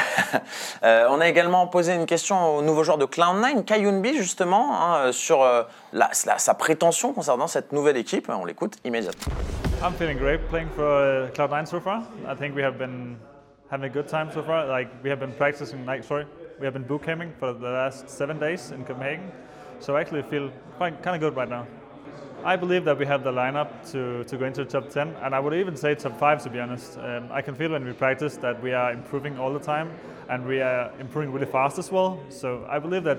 Euh, 0.84 1.06
on 1.10 1.20
a 1.20 1.28
également 1.28 1.66
posé 1.66 1.94
une 1.94 2.04
question 2.06 2.56
au 2.56 2.62
nouveau 2.62 2.84
joueur 2.84 2.98
de 2.98 3.06
Cloud9, 3.06 3.64
Kayunbi, 3.64 4.16
justement, 4.16 4.76
hein, 4.78 4.96
euh, 5.06 5.12
sur 5.12 5.42
euh, 5.42 5.62
la- 5.92 6.10
la- 6.26 6.38
sa 6.38 6.54
prétention 6.54 7.12
concernant 7.12 7.46
cette 7.46 7.72
nouvelle 7.72 7.96
équipe. 7.96 8.28
On 8.28 8.44
l'écoute 8.44 8.76
immédiatement. 8.84 9.32
I'm 9.82 9.92
feeling 9.94 10.18
great 10.18 10.40
playing 10.48 10.68
for 10.74 10.84
uh, 10.84 11.30
Cloud9 11.34 11.66
so 11.66 11.80
far. 11.80 12.02
I 12.26 12.34
think 12.34 12.54
we 12.56 12.62
have 12.62 12.78
been 12.78 13.16
having 13.70 13.88
a 13.88 13.92
good 13.92 14.08
time 14.08 14.30
so 14.32 14.42
far. 14.42 14.66
Like 14.66 14.88
we 15.04 15.10
have 15.10 15.20
been 15.20 15.32
practicing, 15.32 15.84
like 15.86 16.02
sorry, 16.04 16.26
we 16.58 16.66
have 16.66 16.72
been 16.74 16.84
bootcamping 16.84 17.30
for 17.38 17.52
the 17.52 17.68
last 17.68 18.08
seven 18.10 18.38
days 18.38 18.72
in 18.72 18.84
Copenhagen. 18.84 19.30
So 19.80 19.94
I 19.96 20.00
actually 20.00 20.22
feel 20.22 20.50
quite 20.76 21.00
kind 21.02 21.14
of 21.14 21.20
good 21.20 21.36
right 21.36 21.48
now. 21.48 21.66
I 22.44 22.56
believe 22.56 22.84
that 22.84 22.96
we 22.98 23.04
have 23.06 23.24
the 23.24 23.32
lineup 23.32 23.68
to, 23.92 24.22
to 24.24 24.36
go 24.36 24.46
into 24.46 24.64
the 24.64 24.70
top 24.70 24.90
10, 24.90 25.14
and 25.22 25.34
I 25.34 25.40
would 25.40 25.54
even 25.54 25.76
say 25.76 25.94
top 25.96 26.18
5 26.18 26.42
to 26.44 26.50
be 26.50 26.60
honest. 26.60 26.96
Um, 26.98 27.28
I 27.32 27.42
can 27.42 27.54
feel 27.56 27.70
when 27.72 27.84
we 27.84 27.92
practice 27.92 28.36
that 28.38 28.62
we 28.62 28.72
are 28.72 28.92
improving 28.92 29.38
all 29.38 29.52
the 29.52 29.58
time, 29.58 29.90
and 30.28 30.40
we 30.46 30.60
are 30.60 30.90
improving 31.00 31.32
really 31.32 31.46
fast 31.46 31.78
as 31.78 31.90
well. 31.90 32.18
So 32.28 32.60
I 32.70 32.78
believe 32.78 33.04
that 33.04 33.18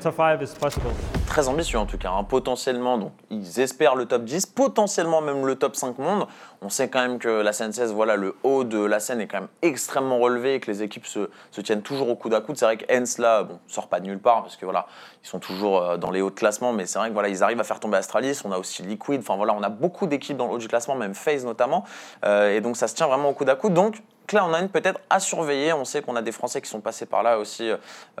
top 0.00 0.14
5 0.16 0.42
is 0.42 0.54
possible. 0.58 0.90
Très 1.26 1.48
ambitieux 1.48 1.78
en 1.78 1.86
tout 1.86 1.98
cas, 1.98 2.10
hein. 2.10 2.24
potentiellement, 2.24 2.98
donc 2.98 3.12
ils 3.30 3.60
espèrent 3.60 3.96
le 3.96 4.06
top 4.06 4.24
10, 4.24 4.46
potentiellement 4.46 5.20
même 5.20 5.46
le 5.46 5.56
top 5.56 5.74
5 5.74 5.98
monde. 5.98 6.26
On 6.62 6.68
sait 6.68 6.88
quand 6.88 7.00
même 7.00 7.18
que 7.18 7.28
la 7.28 7.52
scène 7.52 7.72
16, 7.72 7.92
voilà, 7.92 8.16
le 8.16 8.36
haut 8.42 8.64
de 8.64 8.82
la 8.82 9.00
scène 9.00 9.20
est 9.20 9.26
quand 9.26 9.40
même 9.40 9.48
extrêmement 9.62 10.18
relevé 10.18 10.54
et 10.54 10.60
que 10.60 10.70
les 10.70 10.82
équipes 10.82 11.06
se, 11.06 11.28
se 11.50 11.60
tiennent 11.60 11.82
toujours 11.82 12.08
au 12.08 12.14
coude 12.14 12.34
à 12.34 12.40
coude. 12.40 12.56
C'est 12.56 12.64
vrai 12.64 12.76
que 12.76 12.84
Hens 12.92 13.18
là, 13.18 13.42
bon, 13.42 13.58
sort 13.66 13.88
pas 13.88 14.00
de 14.00 14.06
nulle 14.06 14.20
part 14.20 14.42
parce 14.42 14.56
que 14.56 14.64
voilà, 14.64 14.86
ils 15.22 15.28
sont 15.28 15.40
toujours 15.40 15.82
euh, 15.82 15.96
dans 15.96 16.10
les 16.10 16.20
hauts 16.20 16.30
de 16.30 16.34
classement, 16.34 16.72
mais 16.72 16.86
c'est 16.86 16.98
vrai 16.98 17.08
que 17.08 17.14
voilà, 17.14 17.28
ils 17.28 17.42
arrivent 17.42 17.60
à 17.60 17.64
faire 17.64 17.80
tomber 17.80 17.96
Astralis. 17.96 18.40
On 18.44 18.52
a 18.52 18.58
aussi 18.58 18.82
Liquid, 18.82 19.20
enfin 19.20 19.36
voilà, 19.36 19.54
on 19.54 19.62
a 19.62 19.68
beaucoup 19.68 20.06
d'équipes 20.06 20.36
dans 20.36 20.46
le 20.46 20.52
haut 20.52 20.58
du 20.58 20.68
classement, 20.68 20.94
même 20.94 21.14
FaZe 21.14 21.44
notamment, 21.44 21.84
Euh, 22.24 22.54
et 22.56 22.60
donc 22.60 22.76
ça 22.76 22.88
se 22.88 22.94
tient 22.94 23.06
vraiment 23.06 23.30
au 23.30 23.32
coude 23.32 23.48
à 23.50 23.56
coude. 23.56 23.74
Donc 23.74 24.02
Cloud9 24.28 24.68
peut-être 24.68 25.00
à 25.10 25.20
surveiller. 25.20 25.72
On 25.72 25.84
sait 25.84 26.02
qu'on 26.02 26.16
a 26.16 26.22
des 26.22 26.32
Français 26.32 26.60
qui 26.60 26.68
sont 26.68 26.80
passés 26.80 27.06
par 27.06 27.22
là 27.22 27.38
aussi. 27.38 27.70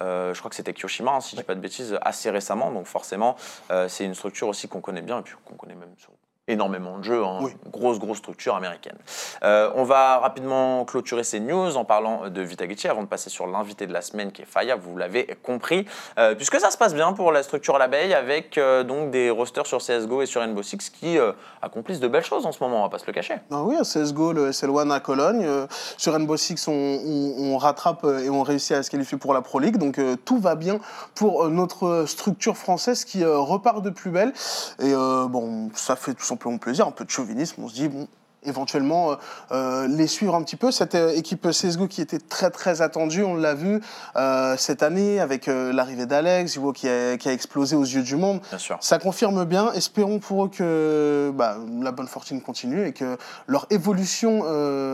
euh, 0.00 0.34
je 0.34 0.38
crois 0.38 0.50
que 0.50 0.56
c'était 0.56 0.72
Kyoshima, 0.72 1.12
hein, 1.12 1.20
si 1.20 1.32
je 1.32 1.40
dis 1.40 1.42
pas 1.42 1.54
de 1.54 1.60
bêtises, 1.60 1.98
assez 2.02 2.30
récemment. 2.30 2.70
Donc 2.70 2.86
forcément, 2.86 3.36
euh, 3.70 3.88
c'est 3.88 4.04
une 4.04 4.14
structure 4.14 4.48
aussi 4.48 4.68
qu'on 4.68 4.80
connaît 4.80 5.02
bien 5.02 5.20
et 5.20 5.22
puis 5.22 5.34
qu'on 5.44 5.54
connaît 5.54 5.74
même 5.74 5.94
sur 5.98 6.10
énormément 6.48 6.98
de 6.98 7.04
jeux, 7.04 7.24
hein. 7.24 7.38
Oui. 7.40 7.52
grosse 7.70 7.98
grosse 7.98 8.18
structure 8.18 8.54
américaine. 8.54 8.96
Euh, 9.44 9.70
on 9.76 9.84
va 9.84 10.18
rapidement 10.18 10.84
clôturer 10.84 11.24
ces 11.24 11.40
news 11.40 11.76
en 11.76 11.84
parlant 11.84 12.28
de 12.28 12.40
Vitagichi 12.42 12.86
avant 12.86 13.02
de 13.02 13.08
passer 13.08 13.30
sur 13.30 13.46
l'invité 13.46 13.86
de 13.86 13.92
la 13.94 14.02
semaine 14.02 14.30
qui 14.30 14.42
est 14.42 14.46
Faya, 14.46 14.76
vous 14.76 14.96
l'avez 14.96 15.26
compris, 15.42 15.86
Euh, 16.18 16.34
puisque 16.34 16.60
ça 16.60 16.70
se 16.70 16.76
passe 16.76 16.94
bien 16.94 17.12
pour 17.14 17.32
la 17.32 17.42
structure 17.42 17.76
à 17.76 17.78
l'abeille 17.78 18.12
avec 18.12 18.58
euh, 18.58 18.84
donc 18.84 19.10
des 19.10 19.30
rosters 19.30 19.66
sur 19.66 19.78
CSGO 19.78 20.20
et 20.22 20.26
sur 20.26 20.42
Rainbow 20.42 20.62
Six 20.62 20.90
qui 20.90 21.18
euh, 21.18 21.32
accomplissent 21.62 22.00
de 22.00 22.08
belles 22.08 22.24
choses 22.24 22.44
en 22.46 22.52
ce 22.52 22.62
moment, 22.62 22.80
on 22.80 22.82
va 22.82 22.88
pas 22.90 22.98
se 22.98 23.06
le 23.06 23.12
cacher. 23.12 23.36
Ah 23.50 23.62
oui, 23.62 23.76
CSGO, 23.82 24.32
le 24.32 24.50
SL1 24.50 24.90
à 24.90 25.00
Cologne. 25.00 25.44
Euh, 25.44 25.66
sur 25.96 26.12
Rainbow 26.12 26.36
Six, 26.36 26.68
on, 26.68 26.72
on- 26.72 27.54
on 27.54 27.58
rattrape 27.58 28.04
euh, 28.04 28.18
et 28.22 28.28
on 28.30 28.42
réussit 28.42 28.72
à 28.76 28.82
se 28.82 28.90
qualifier 28.90 29.16
pour 29.18 29.32
la 29.32 29.40
Pro 29.40 29.58
League. 29.60 29.78
Donc 29.78 29.98
euh, 29.98 30.16
tout 30.16 30.38
va 30.38 30.54
bien 30.56 30.78
pour 31.14 31.44
euh, 31.44 31.48
notre 31.48 32.04
structure 32.06 32.56
française 32.56 33.04
qui 33.04 33.24
euh, 33.24 33.38
repart 33.38 33.80
de 33.82 33.90
plus 33.90 34.10
belle. 34.10 34.32
Et 34.80 34.92
euh, 34.92 35.26
bon, 35.26 35.70
ça 35.74 35.96
fait 35.96 36.12
tout 36.14 36.24
simplement 36.34 36.58
plaisir, 36.58 36.86
un 36.86 36.90
peu 36.90 37.04
de 37.04 37.10
chauvinisme. 37.10 37.62
On 37.62 37.68
se 37.68 37.74
dit, 37.74 37.88
bon, 37.88 38.08
éventuellement 38.44 39.12
euh, 39.12 39.16
euh, 39.52 39.88
les 39.88 40.06
suivre 40.06 40.34
un 40.34 40.42
petit 40.42 40.56
peu. 40.56 40.70
Cette 40.70 40.94
euh, 40.94 41.10
équipe 41.14 41.48
CSGO 41.48 41.88
qui 41.88 42.00
était 42.00 42.18
très 42.18 42.50
très 42.50 42.82
attendue, 42.82 43.22
on 43.22 43.34
l'a 43.34 43.54
vu 43.54 43.80
euh, 44.16 44.56
cette 44.56 44.82
année 44.82 45.20
avec 45.20 45.46
l'arrivée 45.46 46.06
d'Alex, 46.06 46.58
qui 46.74 46.88
a, 46.88 47.16
qui 47.16 47.28
a 47.28 47.32
explosé 47.32 47.76
aux 47.76 47.84
yeux 47.84 48.02
du 48.02 48.16
monde. 48.16 48.40
Bien 48.50 48.58
sûr. 48.58 48.78
Ça 48.80 48.98
confirme 48.98 49.44
bien. 49.44 49.72
Espérons 49.72 50.18
pour 50.18 50.44
eux 50.44 50.48
que 50.48 51.32
bah, 51.34 51.56
la 51.80 51.92
bonne 51.92 52.06
fortune 52.06 52.40
continue 52.40 52.86
et 52.86 52.92
que 52.92 53.16
leur 53.46 53.66
évolution 53.70 54.44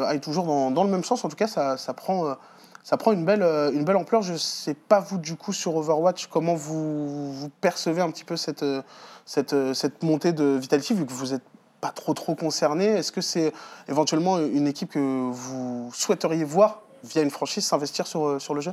aille 0.05 0.21
toujours 0.21 0.47
dans, 0.47 0.71
dans 0.71 0.85
le 0.85 0.91
même 0.91 1.05
sens. 1.05 1.25
En 1.25 1.29
tout 1.29 1.37
cas, 1.37 1.47
ça, 1.47 1.77
ça 1.77 1.95
prend, 1.95 2.37
ça 2.83 2.97
prend 2.97 3.13
une, 3.13 3.25
belle, 3.25 3.43
euh, 3.43 3.71
une 3.73 3.85
belle 3.85 3.97
ampleur. 3.97 4.23
Je 4.23 4.33
ne 4.33 4.39
sais 4.39 4.75
pas, 4.75 5.01
vous, 5.01 5.19
du 5.19 5.37
coup, 5.37 5.53
sur 5.53 5.77
Overwatch, 5.77 6.27
comment 6.29 6.55
vous, 6.55 7.33
vous 7.33 7.49
percevez 7.61 8.01
un 8.01 8.11
petit 8.11 8.25
peu 8.25 8.37
cette, 8.37 8.63
euh, 8.63 8.83
cette, 9.25 9.53
euh, 9.53 9.75
cette 9.75 10.03
montée 10.03 10.33
de 10.33 10.59
Vitality, 10.61 10.95
vu 10.95 11.07
que 11.07 11.13
vous 11.13 11.33
n'êtes 11.33 11.45
pas 11.81 11.91
trop, 11.91 12.15
trop 12.15 12.35
concerné. 12.35 12.87
Est-ce 12.87 13.13
que 13.13 13.21
c'est 13.21 13.53
éventuellement 13.89 14.39
une 14.39 14.67
équipe 14.67 14.93
que 14.93 15.31
vous 15.31 15.91
souhaiteriez 15.93 16.45
voir, 16.45 16.83
via 17.05 17.23
une 17.23 17.31
franchise, 17.31 17.67
s'investir 17.67 18.07
sur, 18.07 18.41
sur 18.41 18.55
le 18.55 18.61
jeu? 18.61 18.73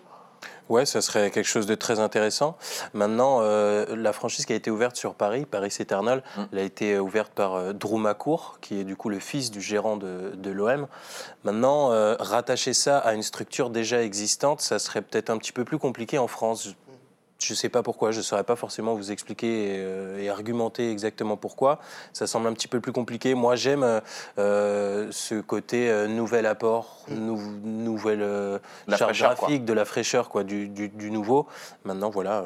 Ouais, 0.69 0.85
ça 0.85 1.01
serait 1.01 1.31
quelque 1.31 1.45
chose 1.45 1.65
de 1.65 1.75
très 1.75 1.99
intéressant. 1.99 2.57
Maintenant, 2.93 3.39
euh, 3.41 3.95
la 3.95 4.11
franchise 4.13 4.45
qui 4.45 4.53
a 4.53 4.55
été 4.55 4.69
ouverte 4.69 4.95
sur 4.95 5.13
Paris, 5.15 5.45
Paris 5.45 5.73
Eternal, 5.79 6.23
Mm. 6.35 6.41
elle 6.51 6.59
a 6.59 6.63
été 6.63 6.93
euh, 6.93 6.99
ouverte 6.99 7.31
par 7.33 7.55
euh, 7.55 7.73
Drew 7.73 7.97
McCourt, 7.97 8.57
qui 8.61 8.79
est 8.79 8.83
du 8.83 8.95
coup 8.95 9.09
le 9.09 9.19
fils 9.19 9.51
du 9.51 9.61
gérant 9.61 9.97
de, 9.97 10.33
de 10.35 10.51
l'OM. 10.51 10.87
Maintenant, 11.43 11.91
euh, 11.91 12.15
rattacher 12.19 12.73
ça 12.73 12.97
à 12.97 13.13
une 13.13 13.23
structure 13.23 13.69
déjà 13.69 14.01
existante, 14.03 14.61
ça 14.61 14.79
serait 14.79 15.01
peut-être 15.01 15.29
un 15.29 15.37
petit 15.37 15.51
peu 15.51 15.63
plus 15.63 15.79
compliqué 15.79 16.17
en 16.17 16.27
France. 16.27 16.75
Je 17.39 17.53
ne 17.53 17.55
sais 17.55 17.69
pas 17.69 17.83
pourquoi, 17.83 18.11
je 18.11 18.17
ne 18.17 18.23
saurais 18.23 18.43
pas 18.43 18.55
forcément 18.55 18.95
vous 18.95 19.11
expliquer 19.11 19.65
et, 19.65 19.77
euh, 19.77 20.17
et 20.19 20.29
argumenter 20.29 20.89
exactement 20.91 21.37
pourquoi. 21.37 21.79
Ça 22.11 22.25
semble 22.25 22.47
un 22.47 22.53
petit 22.53 22.67
peu 22.67 22.79
plus 22.81 22.91
compliqué. 22.91 23.35
Moi, 23.35 23.55
j'aime 23.55 23.83
euh, 23.83 23.99
euh, 24.39 25.07
ce 25.11 25.39
côté 25.39 25.89
euh, 25.89 26.07
nouvel 26.07 26.47
apport, 26.47 27.05
nou- 27.09 27.59
nouvelle 27.63 28.21
La 28.87 28.97
charte 28.97 29.09
fraîcheur, 29.11 29.35
quoi. 29.35 29.47
graphique, 29.49 29.65
de 29.65 29.73
la 29.73 29.85
fraîcheur, 29.85 30.29
quoi, 30.29 30.43
du, 30.43 30.67
du- 30.67 30.89
du 30.89 31.11
nouveau. 31.11 31.45
Maintenant, 31.83 32.09
voilà, 32.09 32.45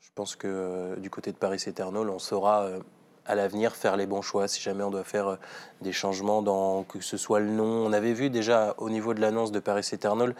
je 0.00 0.08
pense 0.16 0.34
que 0.34 0.96
du 0.98 1.08
côté 1.08 1.30
de 1.30 1.36
Paris 1.36 1.62
Eternal, 1.66 2.10
on 2.10 2.18
saura 2.18 2.66
à 3.28 3.34
l'avenir 3.34 3.76
faire 3.76 3.96
les 3.96 4.06
bons 4.06 4.22
choix. 4.22 4.48
Si 4.48 4.60
jamais 4.60 4.82
on 4.82 4.90
doit 4.90 5.04
faire 5.04 5.28
euh, 5.28 5.36
des 5.82 5.92
changements 5.92 6.42
dans 6.42 6.82
que 6.82 7.00
ce 7.00 7.16
soit 7.16 7.40
le 7.40 7.50
nom, 7.50 7.86
on 7.86 7.92
avait 7.92 8.14
vu 8.14 8.30
déjà 8.30 8.74
au 8.78 8.90
niveau 8.90 9.14
de 9.14 9.20
l'annonce 9.20 9.52
de 9.52 9.60
Paris 9.60 9.88
Eternal 9.92 10.34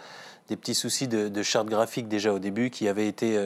des 0.49 0.57
petits 0.57 0.75
soucis 0.75 1.07
de, 1.07 1.29
de 1.29 1.43
charte 1.43 1.67
graphique 1.67 2.07
déjà 2.07 2.33
au 2.33 2.39
début 2.39 2.71
qui 2.71 2.87
avaient 2.87 3.07
été 3.07 3.37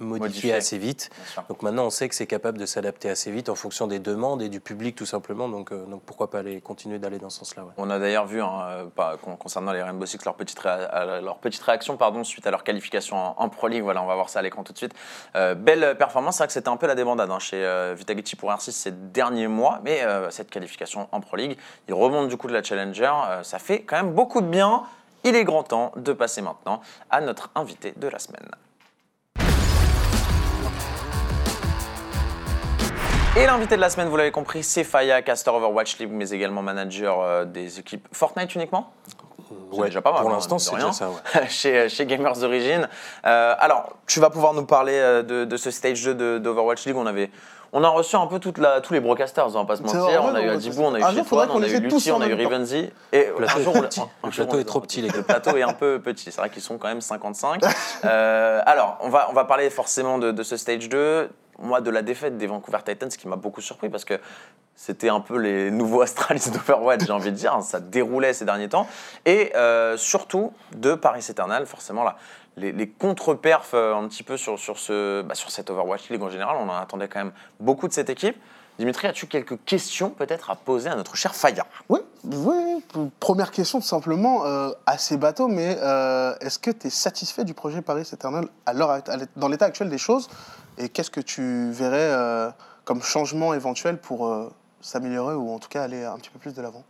Modifiés. 0.00 0.54
assez 0.54 0.78
vite. 0.78 1.10
Donc 1.48 1.62
maintenant, 1.62 1.86
on 1.86 1.90
sait 1.90 2.08
que 2.08 2.14
c'est 2.14 2.26
capable 2.26 2.58
de 2.58 2.66
s'adapter 2.66 3.10
assez 3.10 3.30
vite 3.30 3.48
en 3.48 3.54
fonction 3.54 3.86
des 3.86 3.98
demandes 3.98 4.42
et 4.42 4.48
du 4.48 4.60
public 4.60 4.96
tout 4.96 5.06
simplement. 5.06 5.48
Donc, 5.48 5.72
euh, 5.72 5.84
donc 5.86 6.02
pourquoi 6.02 6.30
pas 6.30 6.38
aller 6.40 6.60
continuer 6.60 6.98
d'aller 6.98 7.18
dans 7.18 7.30
ce 7.30 7.38
sens-là. 7.40 7.64
ouais. 7.64 7.72
On 7.76 7.90
a 7.90 7.98
d'ailleurs 7.98 8.26
vu, 8.26 8.42
hein, 8.42 8.60
euh, 8.68 8.84
pas- 8.86 9.16
concernant 9.16 9.72
les 9.72 9.82
Rainbow 9.82 10.06
Six, 10.06 10.24
leur 10.24 10.34
petite, 10.34 10.62
leur 10.64 11.38
petite 11.38 11.62
réaction 11.62 11.96
pardon, 11.96 12.24
suite 12.24 12.46
à 12.46 12.50
leur 12.50 12.64
qualification 12.64 13.16
en, 13.16 13.34
en 13.38 13.48
Pro 13.48 13.68
League. 13.68 13.82
Voilà, 13.82 14.02
on 14.02 14.06
va 14.06 14.14
voir 14.14 14.28
ça 14.28 14.38
à 14.40 14.42
l'écran 14.42 14.62
tout 14.64 14.72
de 14.72 14.78
suite. 14.78 14.92
Euh, 15.36 15.54
belle 15.54 15.96
performance, 15.98 16.36
c'est 16.36 16.42
vrai 16.44 16.46
que 16.48 16.52
c'était 16.52 16.68
un 16.68 16.76
peu 16.76 16.86
la 16.86 16.94
débandade 16.94 17.30
hein, 17.30 17.38
chez 17.38 17.64
euh, 17.64 17.94
Vitagichi 17.96 18.36
pour 18.36 18.50
R6 18.50 18.70
ces 18.70 18.90
derniers 18.92 19.48
mois, 19.48 19.80
mais 19.84 20.00
cette 20.30 20.50
qualification 20.50 21.08
en 21.12 21.20
Pro 21.20 21.36
League, 21.36 21.58
ils 21.88 21.94
remontent 21.94 22.26
du 22.28 22.36
coup 22.36 22.46
de 22.48 22.52
la 22.52 22.62
Challenger, 22.62 23.12
ça 23.42 23.58
fait 23.58 23.82
quand 23.82 23.96
même 23.96 24.12
beaucoup 24.12 24.40
de 24.40 24.46
bien. 24.46 24.82
Il 25.24 25.36
est 25.36 25.44
grand 25.44 25.62
temps 25.62 25.92
de 25.96 26.12
passer 26.12 26.42
maintenant 26.42 26.80
à 27.10 27.20
notre 27.20 27.50
invité 27.54 27.92
de 27.96 28.08
la 28.08 28.18
semaine. 28.18 28.48
Et 33.34 33.46
l'invité 33.46 33.76
de 33.76 33.80
la 33.80 33.88
semaine, 33.88 34.08
vous 34.08 34.16
l'avez 34.16 34.30
compris, 34.30 34.62
c'est 34.62 34.84
Faya, 34.84 35.22
caster 35.22 35.50
Overwatch 35.50 35.98
League, 35.98 36.10
mais 36.12 36.28
également 36.30 36.60
manager 36.60 37.20
euh, 37.22 37.44
des 37.46 37.78
équipes 37.80 38.06
Fortnite 38.12 38.54
uniquement 38.54 38.92
Ouais, 39.72 39.86
déjà 39.88 40.02
pas 40.02 40.12
mal, 40.12 40.20
Pour 40.22 40.30
hein, 40.30 40.34
l'instant, 40.34 40.58
c'est 40.58 40.74
rien. 40.74 40.86
déjà 40.88 40.92
ça. 40.92 41.08
ouais. 41.10 41.46
chez, 41.48 41.88
chez 41.88 42.04
Gamers 42.06 42.42
Origin. 42.42 42.88
Euh, 43.26 43.54
alors, 43.58 43.90
tu 44.06 44.20
vas 44.20 44.28
pouvoir 44.30 44.52
nous 44.54 44.64
parler 44.66 44.92
euh, 44.94 45.22
de, 45.22 45.44
de 45.46 45.56
ce 45.56 45.70
stage 45.70 46.02
2 46.04 46.14
de- 46.14 46.38
d'Overwatch 46.38 46.84
League. 46.86 46.96
On, 46.96 47.06
avait, 47.06 47.30
on 47.72 47.82
a 47.84 47.88
reçu 47.88 48.16
un 48.16 48.26
peu 48.26 48.38
toute 48.38 48.58
la, 48.58 48.80
tous 48.82 48.92
les 48.94 49.00
broadcasters, 49.00 49.46
on 49.46 49.50
va 49.50 49.64
pas 49.64 49.76
se 49.76 49.82
mentir. 49.82 50.00
vrai, 50.00 50.18
on 50.18 50.34
a 50.34 50.40
eu 50.42 50.48
Adibou, 50.50 50.82
on 50.82 50.94
a 50.94 50.98
eu 51.00 51.02
Fitwan, 51.16 51.48
qu'on 51.48 51.58
on 51.58 51.62
a 51.62 51.68
eu 51.68 51.80
Lutti, 51.80 52.12
on 52.12 52.20
a 52.20 52.26
eu. 52.28 52.34
Rivenzi. 52.34 52.90
Et 53.12 53.26
Le 53.26 53.34
plateau 53.34 53.58
est 53.60 53.64
trop 53.64 53.76
on- 53.76 53.80
petit. 53.82 54.00
un 54.00 54.04
Le 54.24 54.30
jour, 54.30 54.44
plateau 54.46 54.56
on 54.56 54.60
est 54.60 54.64
trop 54.64 54.80
les- 54.80 54.86
petit, 54.86 55.00
les 55.02 55.08
gars. 55.08 55.16
Le 55.16 55.22
plateau 55.22 55.56
est 55.56 55.62
un 55.62 55.72
peu 55.72 56.00
petit. 56.02 56.30
C'est 56.32 56.40
vrai 56.40 56.50
qu'ils 56.50 56.62
sont 56.62 56.76
quand 56.78 56.88
même 56.88 57.00
55. 57.00 57.62
Euh, 58.04 58.60
alors, 58.66 58.98
on 59.00 59.08
va, 59.10 59.28
on 59.30 59.32
va 59.32 59.44
parler 59.46 59.68
forcément 59.70 60.18
de, 60.18 60.32
de 60.32 60.42
ce 60.42 60.56
stage 60.58 60.88
2. 60.88 61.30
Moi, 61.58 61.80
de 61.80 61.90
la 61.90 62.02
défaite 62.02 62.38
des 62.38 62.46
Vancouver 62.46 62.78
Titans, 62.84 63.10
ce 63.10 63.18
qui 63.18 63.28
m'a 63.28 63.36
beaucoup 63.36 63.60
surpris 63.60 63.88
parce 63.88 64.04
que 64.04 64.18
c'était 64.74 65.10
un 65.10 65.20
peu 65.20 65.36
les 65.36 65.70
nouveaux 65.70 66.00
Astralis 66.02 66.50
d'Overwatch, 66.50 67.04
j'ai 67.06 67.12
envie 67.12 67.30
de 67.30 67.36
dire. 67.36 67.62
Ça 67.62 67.80
déroulait 67.80 68.32
ces 68.32 68.44
derniers 68.44 68.68
temps. 68.68 68.86
Et 69.26 69.54
euh, 69.54 69.96
surtout 69.96 70.52
de 70.74 70.94
Paris 70.94 71.24
Eternal, 71.28 71.66
forcément, 71.66 72.04
là, 72.04 72.16
les, 72.56 72.88
contre-perfs 72.88 73.74
euh, 73.74 73.94
un 73.94 74.08
petit 74.08 74.22
peu 74.22 74.36
sur, 74.36 74.58
sur, 74.58 74.78
ce, 74.78 75.22
bah, 75.22 75.34
sur 75.34 75.50
cette 75.50 75.70
Overwatch 75.70 76.10
League 76.10 76.22
en 76.22 76.30
général. 76.30 76.56
On 76.58 76.68
en 76.68 76.76
attendait 76.76 77.08
quand 77.08 77.20
même 77.20 77.32
beaucoup 77.60 77.88
de 77.88 77.92
cette 77.92 78.10
équipe. 78.10 78.36
Dimitri, 78.78 79.06
as-tu 79.06 79.26
quelques 79.26 79.62
questions 79.64 80.10
peut-être 80.10 80.50
à 80.50 80.56
poser 80.56 80.88
à 80.88 80.96
notre 80.96 81.14
cher 81.14 81.34
Faya? 81.34 81.66
Oui, 81.88 82.00
oui. 82.24 82.82
Première 83.20 83.50
question, 83.50 83.80
tout 83.80 83.86
simplement, 83.86 84.46
euh, 84.46 84.70
assez 84.86 85.18
bateau, 85.18 85.46
mais 85.46 85.76
euh, 85.80 86.34
est-ce 86.40 86.58
que 86.58 86.70
tu 86.70 86.86
es 86.86 86.90
satisfait 86.90 87.44
du 87.44 87.52
projet 87.52 87.82
Paris 87.82 88.08
Eternal 88.10 88.46
à 88.64 88.72
dans 89.36 89.48
l'état 89.48 89.66
actuel 89.66 89.90
des 89.90 89.98
choses? 89.98 90.28
Et 90.78 90.88
qu'est-ce 90.88 91.10
que 91.10 91.20
tu 91.20 91.70
verrais 91.70 92.10
euh, 92.12 92.50
comme 92.84 93.02
changement 93.02 93.54
éventuel 93.54 93.98
pour 93.98 94.26
euh, 94.26 94.50
s'améliorer 94.80 95.34
ou 95.34 95.50
en 95.50 95.58
tout 95.58 95.68
cas 95.68 95.82
aller 95.82 96.04
un 96.04 96.16
petit 96.16 96.30
peu 96.30 96.38
plus 96.38 96.54
de 96.54 96.62
l'avant? 96.62 96.84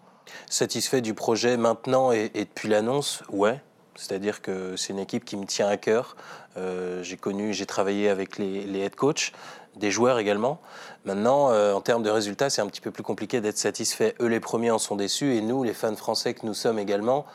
Satisfait 0.48 1.00
du 1.00 1.14
projet 1.14 1.56
maintenant 1.56 2.12
et, 2.12 2.30
depuis 2.34 2.68
l'annonce, 2.68 3.22
ouais. 3.30 3.60
C'est-à-dire 3.96 4.40
que 4.40 4.76
c'est 4.76 4.92
une 4.92 4.98
équipe 4.98 5.24
qui 5.24 5.36
me 5.36 5.44
tient 5.44 5.68
à 5.68 5.76
cœur. 5.76 6.16
Euh, 6.56 7.02
j'ai 7.02 7.16
connu, 7.16 7.52
j'ai 7.52 7.66
travaillé 7.66 8.08
avec 8.08 8.38
les, 8.38 8.78
head 8.78 8.94
coachs, 8.94 9.32
des 9.76 9.90
joueurs 9.90 10.18
également. 10.18 10.60
Maintenant, 11.04 11.50
en 11.50 11.80
termes 11.80 12.02
de 12.02 12.10
résultats, 12.10 12.48
c'est 12.48 12.62
un 12.62 12.66
petit 12.68 12.80
peu 12.80 12.90
plus 12.90 13.02
compliqué 13.02 13.40
d'être 13.40 13.58
satisfait. 13.58 14.14
Eux, 14.20 14.28
les 14.28 14.40
premiers 14.40 14.70
en 14.70 14.78
sont 14.78 14.96
déçus 14.96 15.34
et 15.34 15.42
nous, 15.42 15.62
les 15.62 15.74
fans 15.74 15.96
français 15.96 16.32
que 16.34 16.46
nous 16.46 16.54
sommes 16.54 16.78
également, 16.78 17.26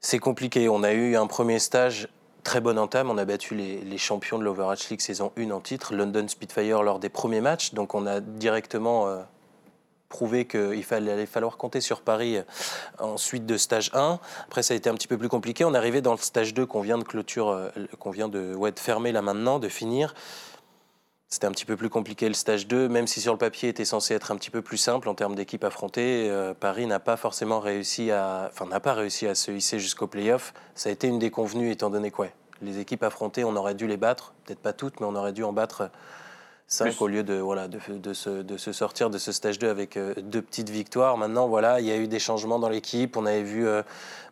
c'est 0.00 0.18
compliqué. 0.18 0.68
On 0.68 0.82
a 0.82 0.92
eu 0.92 1.16
un 1.16 1.26
premier 1.26 1.58
stage. 1.58 2.08
Très 2.44 2.60
bonne 2.60 2.78
entame, 2.78 3.10
on 3.10 3.18
a 3.18 3.24
battu 3.24 3.54
les, 3.54 3.98
champions 3.98 4.38
de 4.38 4.44
l'Overwatch 4.44 4.88
League 4.88 5.00
saison 5.00 5.32
1 5.36 5.50
en 5.50 5.60
titre, 5.60 5.94
London 5.94 6.26
Spitfire 6.26 6.82
lors 6.82 6.98
des 6.98 7.08
premiers 7.08 7.40
matchs, 7.40 7.74
donc 7.74 7.94
on 7.94 8.06
a 8.06 8.20
directement 8.20 9.08
euh, 9.08 9.18
prouvé 10.08 10.46
qu'il 10.46 10.82
fallait, 10.84 11.12
allait 11.12 11.26
falloir 11.26 11.56
compter 11.56 11.80
sur 11.80 12.00
Paris 12.00 12.38
euh, 12.38 12.42
en 12.98 13.16
suite 13.16 13.46
de 13.46 13.56
stage 13.56 13.90
1. 13.94 14.18
Après, 14.44 14.62
ça 14.62 14.74
a 14.74 14.76
été 14.76 14.88
un 14.88 14.94
petit 14.94 15.08
peu 15.08 15.18
plus 15.18 15.28
compliqué. 15.28 15.64
On 15.64 15.74
est 15.74 15.78
arrivé 15.78 16.00
dans 16.00 16.12
le 16.12 16.18
stage 16.18 16.54
2 16.54 16.66
qu'on 16.66 16.80
vient 16.80 16.98
de 16.98 17.04
clôture, 17.04 17.48
euh, 17.48 17.68
qu'on 17.98 18.10
vient 18.10 18.28
de, 18.28 18.54
ouais, 18.54 18.72
de 18.72 18.78
fermer 18.78 19.12
là 19.12 19.22
maintenant, 19.22 19.58
de 19.58 19.68
finir. 19.68 20.14
C'était 21.32 21.46
un 21.46 21.52
petit 21.52 21.64
peu 21.64 21.76
plus 21.76 21.90
compliqué 21.90 22.26
le 22.26 22.34
stage 22.34 22.66
2, 22.66 22.88
même 22.88 23.06
si 23.06 23.20
sur 23.20 23.32
le 23.32 23.38
papier 23.38 23.68
était 23.68 23.84
censé 23.84 24.14
être 24.14 24.32
un 24.32 24.36
petit 24.36 24.50
peu 24.50 24.62
plus 24.62 24.78
simple 24.78 25.08
en 25.08 25.14
termes 25.14 25.36
d'équipe 25.36 25.62
affrontée. 25.62 26.26
euh, 26.28 26.54
Paris 26.54 26.86
n'a 26.86 26.98
pas 26.98 27.16
forcément 27.16 27.60
réussi 27.60 28.10
à, 28.10 28.50
enfin 28.52 28.66
n'a 28.66 28.80
pas 28.80 28.94
réussi 28.94 29.28
à 29.28 29.36
se 29.36 29.52
hisser 29.52 29.78
jusqu'au 29.78 30.08
playoff. 30.08 30.52
Ça 30.74 30.88
a 30.88 30.92
été 30.92 31.06
une 31.06 31.20
déconvenue 31.20 31.70
étant 31.70 31.88
donné 31.88 32.10
quoi. 32.10 32.26
Les 32.62 32.80
équipes 32.80 33.04
affrontées, 33.04 33.44
on 33.44 33.54
aurait 33.54 33.76
dû 33.76 33.86
les 33.86 33.96
battre, 33.96 34.34
peut-être 34.44 34.58
pas 34.58 34.72
toutes, 34.72 34.98
mais 34.98 35.06
on 35.06 35.14
aurait 35.14 35.32
dû 35.32 35.44
en 35.44 35.52
battre 35.52 35.92
5 36.66 36.84
Plus. 36.84 37.00
au 37.02 37.06
lieu 37.06 37.22
de, 37.22 37.34
voilà, 37.34 37.68
de, 37.68 37.78
de, 37.88 38.12
se, 38.12 38.30
de 38.42 38.56
se 38.56 38.72
sortir 38.72 39.08
de 39.08 39.18
ce 39.18 39.30
stage 39.30 39.58
2 39.60 39.68
avec 39.68 39.96
euh, 39.96 40.14
deux 40.22 40.42
petites 40.42 40.70
victoires. 40.70 41.16
Maintenant, 41.16 41.46
voilà, 41.48 41.80
il 41.80 41.86
y 41.86 41.92
a 41.92 41.96
eu 41.96 42.06
des 42.06 42.18
changements 42.18 42.58
dans 42.58 42.68
l'équipe. 42.68 43.16
On 43.16 43.26
avait 43.26 43.42
vu 43.42 43.66
euh, 43.66 43.82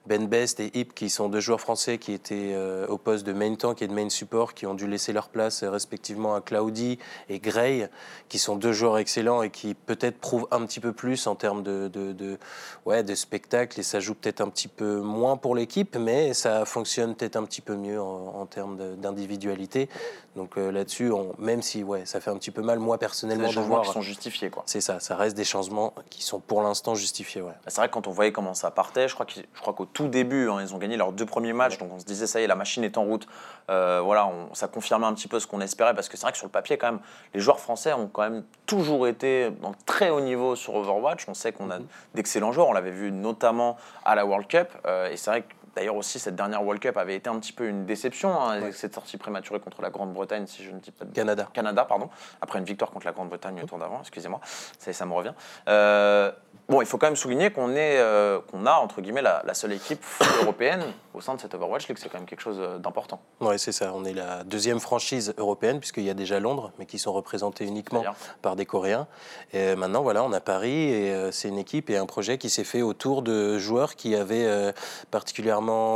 Ben 0.09 0.27
Best 0.27 0.59
et 0.61 0.71
Hip, 0.79 0.95
qui 0.95 1.11
sont 1.11 1.29
deux 1.29 1.41
joueurs 1.41 1.61
français 1.61 1.99
qui 1.99 2.13
étaient 2.13 2.53
euh, 2.55 2.87
au 2.89 2.97
poste 2.97 3.27
de 3.27 3.33
main 3.35 3.55
tank 3.55 3.83
et 3.83 3.87
de 3.87 3.93
main 3.93 4.09
support, 4.09 4.55
qui 4.55 4.67
ont 4.67 4.75
dû 4.75 4.87
laisser 4.89 5.13
leur 5.13 5.29
place 5.29 5.63
euh, 5.63 5.71
respectivement 5.71 6.35
à 6.35 6.41
Claudi 6.41 6.99
et 7.29 7.39
Gray, 7.39 7.89
qui 8.29 8.39
sont 8.39 8.57
deux 8.57 8.73
joueurs 8.73 8.97
excellents 8.99 9.43
et 9.43 9.51
qui 9.51 9.75
peut-être 9.75 10.19
prouvent 10.19 10.49
un 10.51 10.65
petit 10.65 10.81
peu 10.81 10.93
plus 10.93 11.27
en 11.27 11.35
termes 11.35 11.63
de, 11.63 11.89
de, 11.89 12.13
de- 12.13 12.39
ouais, 12.87 13.03
de 13.03 13.15
spectacle 13.15 13.79
et 13.79 13.83
ça 13.83 14.01
joue 14.01 14.15
peut-être 14.15 14.41
un 14.41 14.49
petit 14.49 14.69
peu 14.69 15.01
moins 15.01 15.37
pour 15.37 15.55
l'équipe, 15.55 15.97
mais 15.97 16.33
ça 16.35 16.65
fonctionne 16.65 17.15
peut-être 17.15 17.37
un 17.37 17.45
petit 17.45 17.61
peu 17.61 17.77
mieux 17.77 18.01
en, 18.01 18.35
en 18.41 18.47
termes 18.47 18.79
d'individualité. 18.97 19.89
Donc 20.37 20.57
euh, 20.57 20.71
là-dessus, 20.71 21.11
même 21.39 21.63
si 21.63 21.83
ouais, 21.83 22.07
ça 22.07 22.21
fait 22.21 22.31
un 22.31 22.37
petit 22.37 22.51
peu 22.53 22.63
mal, 22.63 22.79
moi 22.79 22.97
personnellement, 22.99 23.49
des 23.49 23.55
de 23.57 23.61
voir. 23.61 23.83
qui 23.83 23.93
sont 23.93 24.03
justifiés, 24.03 24.51
quoi. 24.51 24.63
C'est 24.67 24.81
ça, 24.81 25.01
ça 25.01 25.17
reste 25.17 25.37
des 25.37 25.45
changements 25.45 25.93
qui 26.11 26.23
sont 26.23 26.39
pour 26.39 26.63
l'instant 26.63 26.95
justifiés. 26.95 27.43
Ouais. 27.43 27.49
Bah, 27.51 27.59
C'est 27.69 27.81
vrai 27.81 27.89
que 27.89 27.95
quand 27.95 28.07
on 28.07 28.13
voyait 28.13 28.33
comment 28.33 28.55
ça 28.55 28.71
partait, 28.71 29.09
je 29.09 29.15
crois 29.15 29.27
qu'ils- 29.27 29.47
je 29.53 29.61
crois 29.61 29.73
qu'au 29.73 29.85
tout 29.99 30.07
début, 30.07 30.49
hein, 30.49 30.59
ils 30.61 30.73
ont 30.77 30.79
gagné 30.79 30.97
leurs 30.97 31.11
deux 31.11 31.27
premiers 31.27 31.53
matchs, 31.53 31.77
donc 31.77 31.91
on 31.93 31.99
se 31.99 32.05
disait 32.05 32.29
ça 32.29 32.41
y 32.41 32.45
est, 32.45 32.47
la 32.47 32.55
machine 32.55 32.85
est 32.85 32.97
en 32.99 33.03
route. 33.03 33.27
Euh, 33.69 34.01
voilà, 34.01 34.29
on- 34.29 34.55
ça 34.55 34.69
confirmait 34.69 35.07
un 35.07 35.13
petit 35.13 35.27
peu 35.27 35.41
ce 35.41 35.49
qu'on 35.49 35.61
espérait, 35.61 35.93
parce 35.93 36.09
que 36.09 36.17
c'est 36.17 36.23
vrai 36.23 36.31
que 36.31 36.39
sur 36.39 36.47
le 36.47 36.53
papier, 36.53 36.79
quand 36.79 36.93
même, 36.93 37.01
les 37.35 37.41
joueurs 37.41 37.59
français 37.59 37.93
ont 37.95 38.07
quand 38.07 38.23
même 38.23 38.45
toujours 38.65 39.09
été 39.09 39.51
dans 39.61 39.73
très 39.87 40.11
haut 40.11 40.21
niveau 40.21 40.55
sur 40.55 40.77
Overwatch. 40.77 41.27
On 41.27 41.35
sait 41.35 41.51
qu'on 41.51 41.69
a 41.73 41.79
d'excellents 42.15 42.53
joueurs, 42.53 42.69
on 42.69 42.73
l'avait 42.73 42.93
vu 42.93 43.11
notamment 43.11 43.77
à 44.05 44.15
la 44.15 44.25
World 44.25 44.47
Cup, 44.47 44.69
euh, 44.87 45.11
et 45.11 45.17
c'est 45.17 45.31
vrai 45.31 45.43
que 45.43 45.53
D'ailleurs 45.79 45.95
aussi, 45.95 46.19
cette 46.19 46.35
dernière 46.35 46.61
World 46.65 46.83
Cup 46.83 46.97
avait 46.97 47.15
été 47.15 47.31
un 47.31 47.39
petit 47.39 47.53
peu 47.53 47.69
une 47.69 47.87
déception, 47.87 48.35
hein, 48.35 48.51
avec 48.51 48.75
cette 48.75 48.93
sortie 48.93 49.17
prématurée 49.17 49.61
contre 49.61 49.81
la 49.81 49.91
Grande-Bretagne, 49.91 50.45
si 50.49 50.65
je 50.65 50.73
ne 50.73 50.81
dis 50.81 50.91
pas 50.91 51.05
de 51.05 51.15
Canada. 51.15 51.49
Canada, 51.53 51.85
pardon, 51.85 52.11
après 52.41 52.59
une 52.59 52.65
victoire 52.65 52.91
contre 52.91 53.07
la 53.07 53.13
Grande-Bretagne 53.13 53.61
au 53.63 53.67
tour 53.67 53.79
d'avant, 53.79 54.01
excusez-moi, 54.01 54.41
ça, 54.77 54.93
ça 54.93 55.07
me 55.07 55.13
revient. 55.13 55.35
Euh, 55.69 56.33
bon, 56.69 56.81
il 56.81 56.87
faut 56.89 56.99
quand 56.99 57.07
même 57.07 57.15
souligner 57.15 57.53
qu'on 57.53 57.77
est, 57.77 57.99
euh, 58.01 58.41
qu'on 58.51 58.67
a, 58.67 58.73
entre 58.73 59.01
guillemets, 59.01 59.23
la, 59.23 59.41
la 59.47 59.55
seule 59.55 59.73
équipe 59.73 60.05
européenne 60.43 60.83
au 61.15 61.21
sein 61.21 61.37
de 61.37 61.41
cette 61.41 61.55
Overwatch 61.55 61.87
League, 61.89 61.99
c'est 62.01 62.09
quand 62.09 62.19
même 62.19 62.27
quelque 62.27 62.43
chose 62.43 62.59
euh, 62.59 62.79
d'important. 62.79 63.21
Ouais, 63.41 63.57
c'est 63.57 63.73
ça. 63.73 63.93
On 63.95 64.05
est 64.05 64.13
la 64.15 64.43
deuxième 64.43 64.81
franchise 64.81 65.33
européenne, 65.37 65.79
puisqu'il 65.79 66.05
y 66.05 66.11
a 66.11 66.15
déjà 66.15 66.41
Londres, 66.41 66.73
mais 66.81 66.87
qui 66.87 66.99
sont 66.99 67.13
représentés 67.13 67.65
uniquement 67.65 68.05
par 68.43 68.57
des 68.57 68.67
Coréens. 68.67 69.07
Et 69.53 69.77
maintenant, 69.77 70.03
voilà, 70.03 70.25
on 70.25 70.33
a 70.33 70.41
Paris, 70.41 70.91
et 70.93 71.31
c'est 71.31 71.49
une 71.49 71.59
équipe 71.59 71.89
et 71.89 71.97
un 71.97 72.07
projet 72.07 72.37
qui 72.37 72.51
s'est 72.51 72.65
fait 72.65 72.83
autour 72.83 73.23
de 73.23 73.59
joueurs 73.59 73.95
qui 73.95 74.17
avaient 74.17 74.47
euh, 74.47 74.73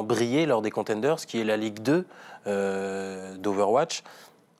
brillé 0.02 0.46
lors 0.46 0.62
des 0.62 0.70
Contenders, 0.70 1.16
qui 1.26 1.40
est 1.40 1.44
la 1.44 1.56
Ligue 1.56 1.80
2 1.80 2.06
euh, 2.46 3.36
d'Overwatch, 3.36 4.02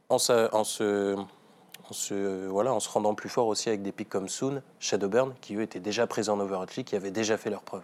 en, 0.08 0.18
se- 0.18 0.54
en 0.54 0.64
se, 0.64 2.46
voilà, 2.48 2.72
en 2.72 2.80
se 2.80 2.88
rendant 2.88 3.14
plus 3.14 3.28
fort 3.28 3.46
aussi 3.46 3.68
avec 3.68 3.82
des 3.82 3.92
pics 3.92 4.08
comme 4.08 4.28
Soon, 4.28 4.62
Shadowburn, 4.80 5.34
qui 5.40 5.56
eux 5.56 5.62
étaient 5.62 5.80
déjà 5.80 6.06
présents 6.06 6.34
en 6.34 6.40
Overwatch 6.40 6.76
League, 6.76 6.86
qui 6.86 6.96
avaient 6.96 7.10
déjà 7.10 7.36
fait 7.36 7.50
leurs 7.50 7.62
preuves. 7.62 7.82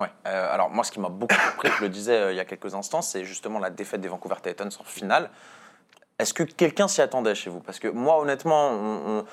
Ouais. 0.00 0.08
Euh, 0.26 0.52
alors 0.52 0.68
moi, 0.70 0.84
ce 0.84 0.92
qui 0.92 1.00
m'a 1.00 1.08
beaucoup 1.08 1.34
surpris, 1.34 1.70
je 1.78 1.82
le 1.82 1.88
disais 1.88 2.12
euh, 2.16 2.32
il 2.32 2.36
y 2.36 2.40
a 2.40 2.44
quelques 2.44 2.74
instants, 2.74 3.02
c'est 3.02 3.24
justement 3.24 3.58
la 3.58 3.70
défaite 3.70 4.00
des 4.00 4.08
Vancouver 4.08 4.34
Titans 4.42 4.70
en 4.78 4.84
finale. 4.84 5.30
Est-ce 6.18 6.34
que 6.34 6.42
quelqu'un 6.42 6.88
s'y 6.88 7.00
attendait 7.02 7.34
chez 7.34 7.50
vous? 7.50 7.60
Parce 7.60 7.78
que 7.78 7.88
moi, 7.88 8.18
honnêtement, 8.20 8.70
on, 8.70 9.18
on- 9.20 9.24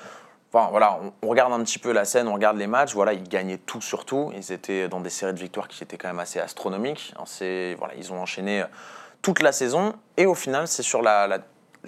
enfin, 0.54 0.68
voilà, 0.70 0.98
on, 1.02 1.12
on 1.26 1.28
regarde 1.28 1.52
un 1.52 1.62
petit 1.64 1.78
peu 1.78 1.92
la 1.92 2.04
scène, 2.04 2.28
on 2.28 2.34
regarde 2.34 2.56
les 2.56 2.66
matchs. 2.66 2.94
Voilà, 2.94 3.12
ils 3.12 3.28
gagnaient 3.28 3.58
tout 3.58 3.80
sur 3.80 4.04
tout. 4.04 4.32
Ils 4.36 4.52
étaient 4.52 4.88
dans 4.88 5.00
des 5.00 5.10
séries 5.10 5.34
de 5.34 5.38
victoires 5.38 5.68
qui 5.68 5.82
étaient 5.82 5.96
quand 5.98 6.08
même 6.08 6.20
assez 6.20 6.38
astronomiques. 6.40 7.12
C'est- 7.26 7.74
voilà, 7.78 7.94
ils 7.96 8.12
ont 8.12 8.20
enchaîné 8.20 8.62
euh, 8.62 8.66
toute 9.22 9.42
la 9.42 9.52
saison. 9.52 9.94
Et 10.16 10.26
au 10.26 10.34
final, 10.34 10.68
c'est 10.68 10.82
sur 10.82 11.02
la, 11.02 11.26
la- 11.26 11.38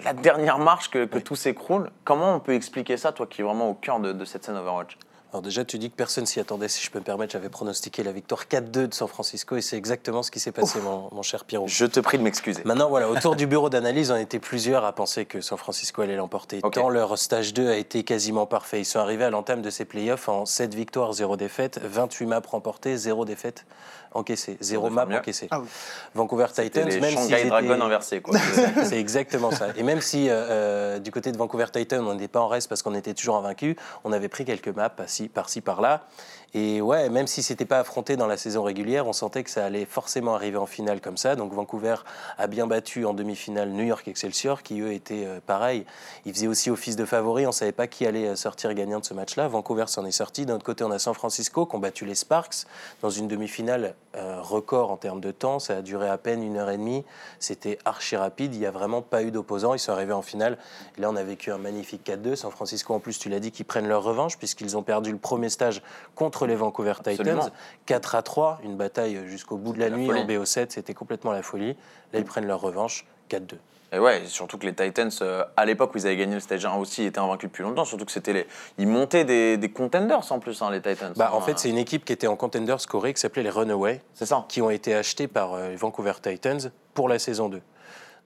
la 0.03 0.13
dernière 0.13 0.59
marche 0.59 0.89
que, 0.91 1.05
que 1.05 1.17
tout 1.17 1.35
s'écroule. 1.35 1.89
Comment 2.03 2.35
on 2.35 2.39
peut 2.39 2.53
expliquer 2.53 2.97
ça, 2.97 3.11
toi 3.11 3.25
qui 3.25 3.41
es 3.41 3.43
vraiment 3.43 3.69
au 3.69 3.73
cœur 3.73 3.99
de, 3.99 4.11
de 4.11 4.25
cette 4.25 4.43
scène 4.45 4.55
Overwatch? 4.57 4.97
Alors 5.33 5.41
déjà, 5.41 5.65
tu 5.65 5.77
dis 5.77 5.89
que 5.91 5.95
personne 5.95 6.25
s'y 6.25 6.39
attendait, 6.39 6.69
si 6.69 6.81
je 6.83 6.89
peux 6.89 6.99
me 6.99 7.03
permettre, 7.03 7.33
j'avais 7.33 7.49
pronostiqué 7.49 8.01
la 8.01 8.13
victoire 8.13 8.45
4-2 8.45 8.87
de 8.87 8.93
San 8.93 9.09
Francisco 9.09 9.57
et 9.57 9.61
c'est 9.61 9.75
exactement 9.75 10.23
ce 10.23 10.31
qui 10.31 10.39
s'est 10.39 10.53
passé, 10.53 10.79
mon, 10.79 11.09
mon 11.11 11.21
cher 11.21 11.43
Pierrot. 11.43 11.67
Je 11.67 11.85
te 11.85 11.99
prie 11.99 12.17
de 12.17 12.23
m'excuser. 12.23 12.61
Maintenant, 12.63 12.87
voilà, 12.87 13.09
autour 13.09 13.35
du 13.35 13.45
bureau 13.47 13.69
d'analyse, 13.69 14.09
on 14.09 14.15
était 14.15 14.39
plusieurs 14.39 14.85
à 14.85 14.93
penser 14.93 15.25
que 15.25 15.41
San 15.41 15.57
Francisco 15.57 16.01
allait 16.01 16.15
l'emporter. 16.15 16.61
Ok. 16.63 16.75
Tant 16.75 16.87
leur 16.89 17.17
stage 17.17 17.53
2 17.53 17.69
a 17.69 17.75
été 17.75 18.03
quasiment 18.03 18.45
parfait. 18.45 18.79
Ils 18.79 18.85
sont 18.85 18.99
arrivés 18.99 19.25
à 19.25 19.29
l'entame 19.29 19.61
de 19.61 19.69
ces 19.69 19.83
playoffs 19.83 20.29
en 20.29 20.45
7 20.45 20.73
victoires, 20.73 21.11
0 21.11 21.35
défaites, 21.35 21.77
28 21.83 22.25
maps 22.25 22.41
remportées, 22.49 22.95
0 22.95 23.25
défaites 23.25 23.65
encaissées, 24.13 24.57
0 24.61 24.83
devrait 24.89 24.95
map 24.95 25.05
mieux. 25.05 25.17
encaissées. 25.17 25.47
Ah 25.51 25.59
oui. 25.59 25.67
Vancouver 26.15 26.47
Titans, 26.53 26.87
les 26.87 26.99
même 27.01 27.13
Shanghai 27.13 27.39
étaient- 27.41 27.49
Dragon 27.49 27.81
inversés, 27.81 28.21
quoi. 28.21 28.39
c'est 28.85 28.97
exactement 28.97 29.51
ça. 29.51 29.67
Et 29.75 29.83
même 29.83 29.99
si 30.01 30.29
euh, 30.29 30.33
euh, 30.33 30.99
du 30.99 31.11
côté 31.11 31.31
de 31.33 31.37
Vancouver 31.37 31.65
Titan, 31.71 31.97
on 31.99 32.13
n'était 32.13 32.29
pas 32.29 32.39
en 32.39 32.47
reste 32.47 32.69
parce 32.69 32.81
qu'on 32.81 32.95
était 32.95 33.13
toujours 33.13 33.35
invaincu, 33.35 33.75
on 34.05 34.13
avait 34.13 34.29
pris 34.29 34.45
quelques 34.45 34.69
maps 34.69 34.89
par-ci, 35.33 35.61
par-là. 35.61 36.07
Et 36.53 36.79
ouais, 36.79 37.09
même 37.09 37.27
si 37.27 37.43
c'était 37.43 37.65
pas 37.65 37.79
affronté 37.79 38.15
dans 38.15 38.25
la 38.25 38.37
saison 38.37 38.63
régulière, 38.63 39.05
on 39.05 39.13
sentait 39.13 39.43
que 39.43 39.49
ça 39.49 39.65
allait 39.65 39.85
forcément 39.85 40.33
arriver 40.33 40.57
en 40.57 40.65
finale 40.65 41.01
comme 41.01 41.17
ça. 41.17 41.35
Donc 41.35 41.53
Vancouver 41.53 41.95
a 42.37 42.47
bien 42.47 42.67
battu 42.67 43.05
en 43.05 43.13
demi-finale 43.13 43.69
New 43.69 43.83
York 43.83 44.07
Excelsior, 44.07 44.63
qui 44.63 44.79
eux 44.79 44.93
étaient 44.93 45.25
euh, 45.25 45.39
pareils. 45.45 45.85
Ils 46.25 46.33
faisaient 46.33 46.47
aussi 46.47 46.69
office 46.69 46.95
de 46.95 47.03
favori. 47.05 47.45
On 47.45 47.51
savait 47.51 47.73
pas 47.73 47.87
qui 47.87 48.05
allait 48.05 48.29
euh, 48.29 48.35
sortir 48.35 48.73
gagnant 48.73 48.99
de 48.99 49.05
ce 49.05 49.13
match-là. 49.13 49.47
Vancouver 49.49 49.85
s'en 49.87 50.05
est 50.05 50.11
sorti. 50.11 50.45
D'un 50.45 50.55
autre 50.55 50.65
côté, 50.65 50.85
on 50.85 50.91
a 50.91 50.99
San 50.99 51.13
Francisco 51.13 51.65
qui 51.65 51.75
ont 51.75 51.79
battu 51.79 52.05
les 52.05 52.15
Sparks 52.15 52.65
dans 53.01 53.09
une 53.09 53.27
demi-finale 53.27 53.93
euh, 54.15 54.41
record 54.41 54.89
en 54.89 54.97
termes 54.97 55.21
de 55.21 55.31
temps. 55.31 55.59
Ça 55.59 55.77
a 55.77 55.81
duré 55.81 56.09
à 56.09 56.17
peine 56.17 56.41
une 56.41 56.57
heure 56.57 56.69
et 56.69 56.77
demie. 56.77 57.03
C'était 57.39 57.77
archi 57.85 58.15
rapide. 58.15 58.55
Il 58.55 58.59
n'y 58.59 58.65
a 58.65 58.71
vraiment 58.71 59.01
pas 59.03 59.21
eu 59.21 59.31
d'opposants. 59.31 59.75
Ils 59.75 59.79
sont 59.79 59.91
arrivés 59.91 60.13
en 60.13 60.23
finale. 60.23 60.57
Et 60.97 61.01
là, 61.01 61.09
on 61.11 61.15
a 61.15 61.23
vécu 61.23 61.51
un 61.51 61.59
magnifique 61.59 62.07
4-2. 62.07 62.35
San 62.35 62.51
Francisco, 62.51 62.95
en 62.95 62.99
plus, 62.99 63.19
tu 63.19 63.29
l'as 63.29 63.39
dit, 63.39 63.51
qu'ils 63.51 63.65
prennent 63.65 63.87
leur 63.87 64.01
revanche 64.01 64.37
puisqu'ils 64.37 64.75
ont 64.75 64.83
perdu 64.83 65.11
le 65.11 65.17
premier 65.19 65.49
stage 65.49 65.83
contre 66.15 66.46
les 66.47 66.55
Vancouver 66.55 66.93
Absolument. 66.97 67.43
Titans. 67.43 67.51
4 67.85 68.15
à 68.15 68.21
3, 68.23 68.59
une 68.63 68.75
bataille 68.75 69.21
jusqu'au 69.27 69.57
bout 69.57 69.73
de 69.73 69.79
la 69.79 69.89
nuit 69.89 70.07
folie. 70.07 70.21
en 70.21 70.25
BO7. 70.25 70.67
C'était 70.69 70.93
complètement 70.93 71.31
la 71.31 71.43
folie. 71.43 71.75
Là, 72.13 72.19
ils 72.19 72.25
prennent 72.25 72.47
leur 72.47 72.61
revanche. 72.61 73.05
4-2. 73.29 73.55
Et 73.93 73.99
ouais, 73.99 74.23
surtout 74.25 74.57
que 74.57 74.65
les 74.65 74.73
Titans, 74.73 75.09
euh, 75.21 75.45
à 75.55 75.65
l'époque 75.65 75.95
où 75.95 75.97
ils 75.97 76.05
avaient 76.05 76.17
gagné 76.17 76.33
le 76.33 76.41
stage 76.41 76.65
1 76.65 76.73
aussi, 76.75 77.03
étaient 77.03 77.19
invaincus 77.19 77.49
depuis 77.49 77.63
longtemps. 77.63 77.85
Surtout 77.85 78.03
que 78.03 78.11
c'était 78.11 78.33
les. 78.33 78.47
Ils 78.77 78.87
montaient 78.87 79.23
des, 79.23 79.55
des 79.57 79.69
contenders 79.71 80.29
en 80.29 80.39
plus, 80.39 80.61
hein, 80.61 80.71
les 80.71 80.81
Titans. 80.81 81.13
Bah, 81.15 81.31
en 81.33 81.39
fait, 81.39 81.57
c'est 81.57 81.69
une 81.69 81.77
équipe 81.77 82.03
qui 82.03 82.11
était 82.11 82.27
en 82.27 82.35
contenders 82.35 82.81
scorés 82.81 83.13
qui 83.13 83.21
s'appelait 83.21 83.43
les 83.43 83.49
Runaways. 83.49 84.01
C'est 84.13 84.25
ça. 84.25 84.45
qui 84.49 84.61
ont 84.61 84.69
été 84.69 84.93
achetés 84.93 85.27
par 85.27 85.53
euh, 85.53 85.69
les 85.69 85.75
Vancouver 85.77 86.13
Titans 86.21 86.71
pour 86.93 87.07
la 87.07 87.17
saison 87.17 87.47
2. 87.47 87.61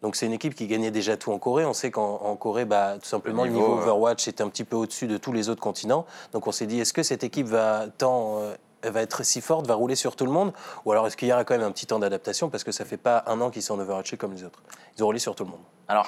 Donc 0.01 0.15
c'est 0.15 0.25
une 0.25 0.33
équipe 0.33 0.55
qui 0.55 0.67
gagnait 0.67 0.91
déjà 0.91 1.15
tout 1.15 1.31
en 1.31 1.39
Corée. 1.39 1.65
On 1.65 1.73
sait 1.73 1.91
qu'en 1.91 2.21
en 2.23 2.35
Corée, 2.35 2.65
bah, 2.65 2.95
tout 3.01 3.07
simplement, 3.07 3.43
Le 3.43 3.49
le 3.49 3.55
niveau, 3.55 3.73
Overwatch 3.73 4.27
est 4.27 4.41
un 4.41 4.49
petit 4.49 4.63
peu 4.63 4.75
au-dessus 4.75 5.07
de 5.07 5.17
tous 5.17 5.31
les 5.31 5.49
autres 5.49 5.61
continents. 5.61 6.05
Donc 6.33 6.47
on 6.47 6.51
s'est 6.51 6.65
dit, 6.65 6.79
est-ce 6.79 6.93
que 6.93 7.03
cette 7.03 7.23
équipe 7.23 7.47
va 7.47 7.85
tant 7.97 8.39
euh, 8.39 8.55
va 8.83 9.01
être 9.01 9.23
si 9.23 9.41
forte, 9.41 9.67
va 9.67 9.75
rouler 9.75 9.95
sur 9.95 10.15
tout 10.15 10.25
le 10.25 10.31
monde? 10.31 10.53
Ou 10.85 10.91
alors 10.91 11.05
est-ce 11.05 11.15
qu'il 11.15 11.27
y 11.27 11.33
aura 11.33 11.43
quand 11.43 11.55
même 11.55 11.67
un 11.67 11.71
petit 11.71 11.85
temps 11.85 11.99
d'adaptation 11.99 12.49
parce 12.49 12.63
que 12.63 12.71
ça 12.71 12.83
fait 12.83 12.97
pas 12.97 13.23
un 13.27 13.39
an 13.41 13.51
qu'ils 13.51 13.61
sont 13.61 13.75
en 13.75 13.79
Overwatch 13.79 14.15
comme 14.15 14.33
les 14.33 14.43
autres? 14.43 14.63
Ils 14.97 15.03
ont 15.03 15.05
roulé 15.05 15.19
sur 15.19 15.35
tout 15.35 15.43
le 15.43 15.51
monde. 15.51 15.61
Alors, 15.91 16.07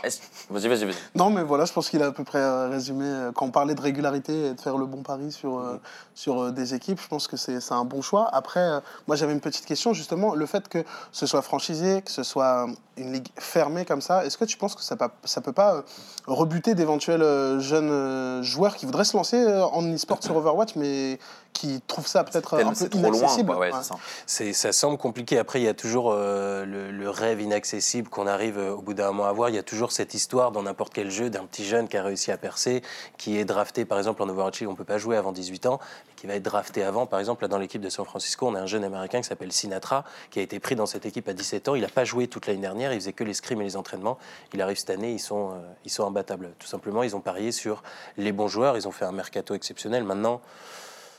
vas-y, 0.50 0.68
vas-y, 0.70 0.86
vas-y. 0.86 0.96
Non, 1.14 1.30
mais 1.30 1.44
voilà, 1.44 1.66
je 1.66 1.74
pense 1.74 1.90
qu'il 1.90 2.02
a 2.02 2.06
à 2.06 2.12
peu 2.12 2.24
près 2.24 2.40
euh, 2.40 2.70
résumé. 2.70 3.04
euh, 3.06 3.32
Quand 3.34 3.46
on 3.48 3.52
parlait 3.52 3.76
de 3.76 3.82
régularité 3.82 4.46
et 4.48 4.54
de 4.54 4.62
faire 4.62 4.78
le 4.78 4.86
bon 4.86 5.04
pari 5.04 5.30
sur, 5.32 5.60
euh, 5.60 5.78
sur 6.16 6.42
euh, 6.44 6.52
des 6.52 6.74
équipes, 6.74 7.02
je 7.02 7.08
pense 7.10 7.28
que 7.28 7.36
c'est 7.36 7.60
c'est 7.60 7.74
un 7.74 7.84
bon 7.84 8.02
choix. 8.02 8.30
Après, 8.32 8.66
moi 9.08 9.18
j'avais 9.18 9.34
une 9.34 9.42
petite 9.42 9.66
question, 9.66 9.92
justement, 9.92 10.36
le 10.36 10.46
fait 10.46 10.70
que 10.70 10.86
ce 11.12 11.26
soit 11.26 11.42
franchisé, 11.42 12.02
que 12.02 12.12
ce 12.12 12.24
soit 12.24 12.68
une 12.96 13.12
ligue 13.12 13.28
fermée 13.38 13.84
comme 13.84 14.02
ça, 14.02 14.26
est-ce 14.26 14.38
que 14.38 14.46
tu 14.46 14.56
penses 14.56 14.76
que 14.76 14.84
ça 14.84 14.96
ne 14.96 15.08
ça 15.26 15.42
peut 15.42 15.52
pas 15.52 15.84
rebuter 16.28 16.76
d'éventuels 16.76 17.60
jeunes 17.60 18.42
joueurs 18.44 18.76
qui 18.78 18.86
voudraient 18.86 19.04
se 19.04 19.18
lancer 19.18 19.46
en 19.74 19.84
e-sport 19.94 20.24
sur 20.24 20.38
Overwatch, 20.38 20.76
mais 20.78 21.20
qui 21.54 21.82
trouvent 21.86 22.08
ça 22.08 22.24
peut-être 22.24 22.56
un 22.56 22.70
peu 22.70 22.76
C'est 22.76 22.90
trop 22.90 23.00
loin, 23.02 23.10
inaccessible 23.10 23.50
quoi. 23.52 23.60
Ouais, 23.60 23.72
Ouais. 23.74 24.54
ça. 24.54 24.72
Semble 24.72 24.98
compliqué. 24.98 25.38
Après, 25.38 25.60
il 25.62 25.66
y 25.66 25.68
a 25.68 25.74
toujours 25.74 26.12
euh, 26.12 26.66
le, 26.66 26.92
le 26.92 27.10
rêve 27.10 27.42
inaccessible 27.42 28.10
qu'on 28.10 28.26
arrive 28.28 28.58
euh, 28.58 28.74
au 28.76 28.82
bout 28.82 28.94
d'un 28.96 29.08
moment 29.12 29.26
à 29.28 29.32
voir. 29.34 29.50
Il 29.50 29.56
y 29.56 29.60
a 29.60 29.64
toujours 29.74 29.92
cette 29.92 30.14
histoire 30.14 30.52
dans 30.52 30.62
n'importe 30.62 30.94
quel 30.94 31.10
jeu 31.10 31.32
d'un 31.32 31.46
petit 31.46 31.66
jeune 31.66 31.88
qui 31.88 31.98
a 31.98 32.04
réussi 32.04 32.32
à 32.32 32.38
percer, 32.38 32.84
qui 33.18 33.40
est 33.40 33.44
drafté, 33.44 33.86
par 33.86 33.98
exemple, 33.98 34.22
en 34.22 34.30
Overwatch 34.30 34.62
on 34.62 34.72
ne 34.72 34.76
peut 34.76 34.84
pas 34.84 35.00
jouer 35.00 35.18
avant 35.18 35.32
18 35.32 35.66
ans, 35.66 35.80
qui 36.16 36.28
va 36.28 36.36
être 36.36 36.44
drafté 36.44 36.84
avant. 36.84 37.08
Par 37.08 37.20
exemple, 37.20 37.42
là, 37.44 37.48
dans 37.48 37.58
l'équipe 37.58 37.82
de 37.82 37.90
San 37.90 38.06
Francisco, 38.06 38.48
on 38.48 38.54
a 38.54 38.62
un 38.62 38.68
jeune 38.68 38.84
américain 38.84 39.20
qui 39.20 39.28
s'appelle 39.28 39.52
Sinatra, 39.52 40.04
qui 40.30 40.38
a 40.40 40.44
été 40.44 40.60
pris 40.60 40.76
dans 40.76 40.86
cette 40.86 41.08
équipe 41.08 41.28
à 41.28 41.34
17 41.34 41.70
ans. 41.70 41.76
Il 41.76 41.82
n'a 41.82 41.88
pas 41.88 42.06
joué 42.06 42.28
toute 42.28 42.46
l'année 42.46 42.62
dernière, 42.62 42.94
il 42.94 43.00
faisait 43.00 43.14
que 43.14 43.24
les 43.24 43.34
scrims 43.34 43.62
et 43.62 43.64
les 43.64 43.76
entraînements. 43.76 44.20
Il 44.54 44.62
arrive 44.62 44.78
cette 44.78 44.92
année, 44.92 45.12
ils 45.12 45.20
sont, 45.20 45.54
euh, 45.54 45.56
ils 45.86 45.92
sont 45.92 46.06
imbattables. 46.06 46.54
Tout 46.60 46.68
simplement, 46.68 47.02
ils 47.02 47.16
ont 47.16 47.22
parié 47.22 47.52
sur 47.52 47.82
les 48.18 48.32
bons 48.32 48.48
joueurs, 48.48 48.78
ils 48.78 48.88
ont 48.88 48.92
fait 48.92 49.06
un 49.06 49.12
mercato 49.12 49.56
exceptionnel. 49.56 50.04
Maintenant, 50.04 50.42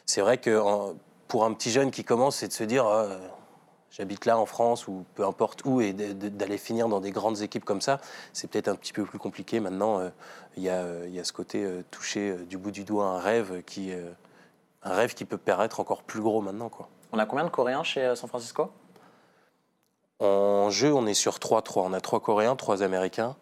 c'est 0.06 0.20
vrai 0.20 0.38
que 0.38 0.60
pour 1.26 1.44
un 1.44 1.52
petit 1.54 1.72
jeune 1.72 1.90
qui 1.90 2.04
commence, 2.04 2.36
c'est 2.36 2.48
de 2.48 2.52
se 2.52 2.62
dire 2.62 2.86
euh, 2.86 3.18
j'habite 3.96 4.24
là 4.26 4.38
en 4.38 4.46
France 4.46 4.88
ou 4.88 5.04
peu 5.14 5.24
importe 5.24 5.64
où 5.64 5.80
et 5.80 5.92
d'aller 5.92 6.58
finir 6.58 6.88
dans 6.88 7.00
des 7.00 7.10
grandes 7.12 7.40
équipes 7.42 7.64
comme 7.64 7.80
ça, 7.80 8.00
c'est 8.32 8.48
peut-être 8.50 8.68
un 8.68 8.74
petit 8.74 8.92
peu 8.92 9.04
plus 9.04 9.18
compliqué. 9.18 9.60
Maintenant, 9.60 10.00
euh, 10.00 10.10
il 10.56 10.62
y, 10.64 10.68
a, 10.68 10.82
euh, 10.82 11.04
il 11.06 11.14
y 11.14 11.20
a 11.20 11.24
ce 11.24 11.32
côté 11.32 11.64
euh, 11.64 11.82
toucher 11.90 12.36
du 12.48 12.58
bout 12.58 12.70
du 12.70 12.84
doigt 12.84 13.06
un 13.06 13.18
rêve 13.18 13.62
qui, 13.64 13.92
euh, 13.92 14.10
un 14.82 14.94
rêve 14.94 15.14
qui 15.14 15.24
peut 15.24 15.38
paraître 15.38 15.80
encore 15.80 16.02
plus 16.02 16.20
gros 16.20 16.40
maintenant. 16.40 16.68
Quoi. 16.68 16.88
On 17.12 17.18
a 17.18 17.26
combien 17.26 17.44
de 17.44 17.50
Coréens 17.50 17.84
chez 17.84 18.14
San 18.16 18.28
Francisco? 18.28 18.70
En 20.20 20.70
jeu, 20.70 20.92
on 20.92 21.06
est 21.06 21.14
sur 21.14 21.38
3-3. 21.38 21.82
On 21.86 21.92
a 21.92 22.00
3 22.00 22.20
Coréens, 22.20 22.56
3 22.56 22.82
Américains. 22.82 23.36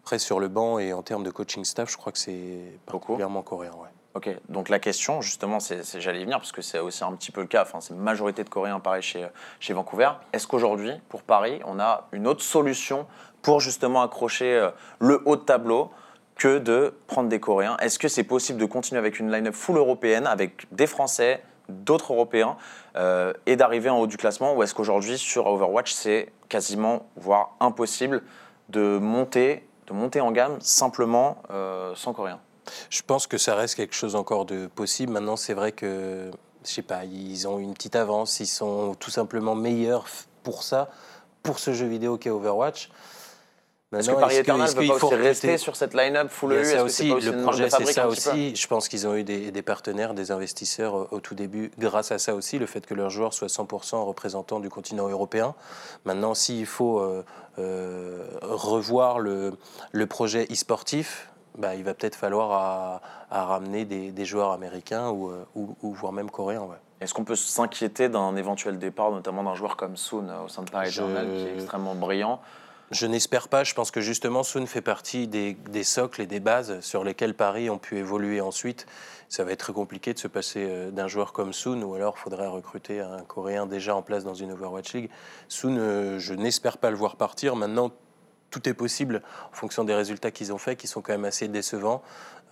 Après, 0.00 0.18
sur 0.20 0.38
le 0.38 0.46
banc 0.46 0.78
et 0.78 0.92
en 0.92 1.02
termes 1.02 1.24
de 1.24 1.30
coaching 1.30 1.64
staff, 1.64 1.90
je 1.90 1.96
crois 1.96 2.12
que 2.12 2.18
c'est 2.18 2.78
Beaucoup. 2.86 2.98
particulièrement 2.98 3.42
coréen. 3.42 3.72
Ouais. 3.72 3.88
Ok, 4.16 4.30
donc 4.48 4.70
la 4.70 4.78
question, 4.78 5.20
justement, 5.20 5.60
c'est, 5.60 5.82
j'allais 6.00 6.24
venir, 6.24 6.38
parce 6.38 6.50
que 6.50 6.62
c'est 6.62 6.78
aussi 6.78 7.04
un 7.04 7.12
petit 7.12 7.30
peu 7.30 7.42
le 7.42 7.46
cas, 7.46 7.60
enfin, 7.60 7.82
c'est 7.82 7.92
majorité 7.92 8.44
de 8.44 8.48
Coréens, 8.48 8.80
pareil, 8.80 9.02
chez, 9.02 9.28
chez 9.60 9.74
Vancouver. 9.74 10.08
Est-ce 10.32 10.46
qu'aujourd'hui, 10.46 10.92
pour 11.10 11.20
Paris, 11.20 11.60
on 11.66 11.78
a 11.78 12.08
une 12.12 12.26
autre 12.26 12.40
solution 12.40 13.06
pour 13.42 13.60
justement 13.60 14.00
accrocher 14.00 14.54
euh, 14.54 14.70
le 15.00 15.20
haut 15.26 15.36
de 15.36 15.42
tableau 15.42 15.90
que 16.34 16.56
de 16.56 16.94
prendre 17.08 17.28
des 17.28 17.40
Coréens? 17.40 17.76
Est-ce 17.82 17.98
que 17.98 18.08
c'est 18.08 18.24
possible 18.24 18.58
de 18.58 18.64
continuer 18.64 18.98
avec 18.98 19.20
une 19.20 19.30
line-up 19.30 19.52
full 19.54 19.76
européenne, 19.76 20.26
avec 20.26 20.66
des 20.72 20.86
Français, 20.86 21.42
d'autres 21.68 22.14
Européens, 22.14 22.56
euh, 22.96 23.34
et 23.44 23.56
d'arriver 23.56 23.90
en 23.90 23.98
haut 23.98 24.06
du 24.06 24.16
classement? 24.16 24.54
Ou 24.54 24.62
est-ce 24.62 24.74
qu'aujourd'hui, 24.74 25.18
sur 25.18 25.46
Overwatch, 25.46 25.92
c'est 25.92 26.32
quasiment, 26.48 27.06
voire 27.16 27.54
impossible, 27.60 28.22
de 28.70 28.96
monter, 28.96 29.68
de 29.88 29.92
monter 29.92 30.22
en 30.22 30.32
gamme 30.32 30.58
simplement 30.62 31.42
euh, 31.50 31.94
sans 31.94 32.14
Coréens? 32.14 32.40
Je 32.90 33.02
pense 33.02 33.26
que 33.26 33.38
ça 33.38 33.54
reste 33.54 33.74
quelque 33.74 33.94
chose 33.94 34.14
encore 34.16 34.44
de 34.44 34.66
possible. 34.66 35.12
Maintenant, 35.12 35.36
c'est 35.36 35.54
vrai 35.54 35.72
que, 35.72 36.30
je 36.64 36.70
sais 36.70 36.82
pas, 36.82 37.04
ils 37.04 37.46
ont 37.48 37.58
une 37.58 37.74
petite 37.74 37.96
avance, 37.96 38.40
ils 38.40 38.46
sont 38.46 38.94
tout 38.98 39.10
simplement 39.10 39.54
meilleurs 39.54 40.06
pour 40.42 40.62
ça, 40.62 40.90
pour 41.42 41.58
ce 41.58 41.72
jeu 41.72 41.86
vidéo 41.86 42.18
qu'est 42.18 42.30
Overwatch. 42.30 42.90
Est-ce 43.94 44.08
que 44.08 44.12
Maintenant, 44.12 44.20
Paris 44.20 44.34
est-ce 44.34 44.42
Eternal 44.42 44.68
veut 44.68 44.86
pas 44.88 44.94
aussi 44.94 45.14
rester 45.14 45.58
sur 45.58 45.76
cette 45.76 45.94
line-up 45.94 46.28
full 46.28 46.54
EU 46.54 46.64
ça 46.64 46.82
aussi, 46.82 47.12
aussi 47.12 47.26
le 47.30 47.42
projet 47.42 47.70
c'est 47.70 47.86
ça 47.86 48.08
aussi. 48.08 48.56
Je 48.56 48.66
pense 48.66 48.88
qu'ils 48.88 49.06
ont 49.06 49.14
eu 49.14 49.22
des, 49.22 49.52
des 49.52 49.62
partenaires, 49.62 50.12
des 50.12 50.32
investisseurs 50.32 51.12
au 51.12 51.20
tout 51.20 51.36
début, 51.36 51.70
grâce 51.78 52.10
à 52.10 52.18
ça 52.18 52.34
aussi, 52.34 52.58
le 52.58 52.66
fait 52.66 52.84
que 52.84 52.94
leurs 52.94 53.10
joueurs 53.10 53.32
soient 53.32 53.46
100% 53.46 54.02
représentants 54.04 54.58
du 54.58 54.68
continent 54.70 55.08
européen. 55.08 55.54
Maintenant, 56.04 56.34
s'il 56.34 56.66
faut 56.66 56.98
euh, 56.98 57.24
euh, 57.60 58.26
revoir 58.42 59.20
le, 59.20 59.52
le 59.92 60.06
projet 60.06 60.48
e-sportif, 60.50 61.28
bah, 61.58 61.74
il 61.74 61.84
va 61.84 61.94
peut-être 61.94 62.16
falloir 62.16 62.52
à, 62.52 63.00
à 63.30 63.44
ramener 63.44 63.84
des, 63.84 64.12
des 64.12 64.24
joueurs 64.24 64.52
américains 64.52 65.10
ou, 65.10 65.28
euh, 65.30 65.44
ou, 65.54 65.76
ou 65.82 65.92
voire 65.92 66.12
même 66.12 66.30
coréens. 66.30 66.62
Ouais. 66.62 66.76
Est-ce 67.00 67.12
qu'on 67.12 67.24
peut 67.24 67.36
s'inquiéter 67.36 68.08
d'un 68.08 68.36
éventuel 68.36 68.78
départ, 68.78 69.10
notamment 69.10 69.42
d'un 69.42 69.54
joueur 69.54 69.76
comme 69.76 69.96
Soon 69.96 70.28
euh, 70.28 70.44
au 70.44 70.48
sein 70.48 70.62
de 70.62 70.70
Paris 70.70 70.90
Je- 70.90 71.02
Eternal, 71.02 71.26
qui 71.26 71.42
est 71.46 71.54
extrêmement 71.54 71.94
brillant? 71.94 72.40
Je 72.92 73.06
n'espère 73.06 73.48
pas. 73.48 73.64
Je 73.64 73.74
pense 73.74 73.90
que 73.90 74.00
justement, 74.00 74.44
Soon 74.44 74.64
fait 74.66 74.80
partie 74.80 75.26
des, 75.26 75.54
des 75.54 75.82
socles 75.82 76.22
et 76.22 76.26
des 76.26 76.38
bases 76.38 76.78
sur 76.80 77.02
lesquels 77.02 77.34
Paris 77.34 77.68
ont 77.68 77.78
pu 77.78 77.96
évoluer 77.98 78.40
ensuite. 78.40 78.86
Ça 79.28 79.42
va 79.42 79.50
être 79.50 79.58
très 79.58 79.72
compliqué 79.72 80.14
de 80.14 80.20
se 80.20 80.28
passer 80.28 80.64
euh, 80.68 80.90
d'un 80.92 81.08
joueur 81.08 81.32
comme 81.32 81.52
Soon, 81.52 81.82
ou 81.82 81.94
alors 81.94 82.14
il 82.16 82.20
faudrait 82.20 82.46
recruter 82.46 83.00
un 83.00 83.22
Coréen 83.26 83.66
déjà 83.66 83.96
en 83.96 84.02
place 84.02 84.22
dans 84.22 84.34
une 84.34 84.52
Overwatch 84.52 84.92
League. 84.94 85.10
Soon, 85.48 86.18
je 86.18 86.32
n'espère 86.34 86.78
pas 86.78 86.90
le 86.90 86.96
voir 86.96 87.16
partir. 87.16 87.56
Maintenant, 87.56 87.90
tout 88.50 88.68
est 88.68 88.74
possible 88.74 89.22
en 89.52 89.54
fonction 89.56 89.84
des 89.84 89.94
résultats 89.94 90.30
qu'ils 90.30 90.52
ont 90.52 90.58
faits, 90.58 90.78
qui 90.78 90.86
sont 90.86 91.02
quand 91.02 91.12
même 91.12 91.24
assez 91.24 91.48
décevants. 91.48 92.02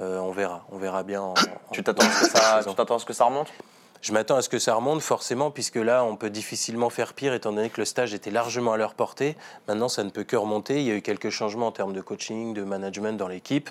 Euh, 0.00 0.18
on 0.18 0.32
verra. 0.32 0.64
On 0.72 0.78
verra 0.78 1.02
bien. 1.04 1.22
en- 1.22 1.34
Tu 1.72 1.80
en- 1.80 1.82
t'attends 1.82 2.04
à 2.06 2.10
ce 2.10 2.20
que 2.24 2.30
ça, 2.38 2.56
saison. 2.58 2.70
tu 2.70 2.76
t'attends 2.76 2.96
à 2.96 2.98
ce 2.98 3.04
que 3.04 3.12
ça 3.12 3.24
remonte? 3.24 3.48
Je 4.02 4.12
m'attends 4.12 4.36
à 4.36 4.42
ce 4.42 4.48
que 4.50 4.58
ça 4.58 4.74
remonte 4.74 5.00
forcément, 5.00 5.50
puisque 5.50 5.76
là, 5.76 6.04
on 6.04 6.16
peut 6.16 6.28
difficilement 6.28 6.90
faire 6.90 7.14
pire, 7.14 7.32
étant 7.32 7.52
donné 7.52 7.70
que 7.70 7.80
le 7.80 7.84
stage 7.86 8.12
était 8.12 8.30
largement 8.30 8.72
à 8.74 8.76
leur 8.76 8.94
portée. 8.94 9.34
Maintenant, 9.66 9.88
ça 9.88 10.04
ne 10.04 10.10
peut 10.10 10.24
que 10.24 10.36
remonter. 10.36 10.80
Il 10.80 10.86
y 10.86 10.90
a 10.90 10.94
eu 10.94 11.00
quelques 11.00 11.30
changements 11.30 11.68
en 11.68 11.72
termes 11.72 11.94
de 11.94 12.02
coaching, 12.02 12.52
de 12.52 12.64
management 12.64 13.16
dans 13.16 13.28
l'équipe. 13.28 13.70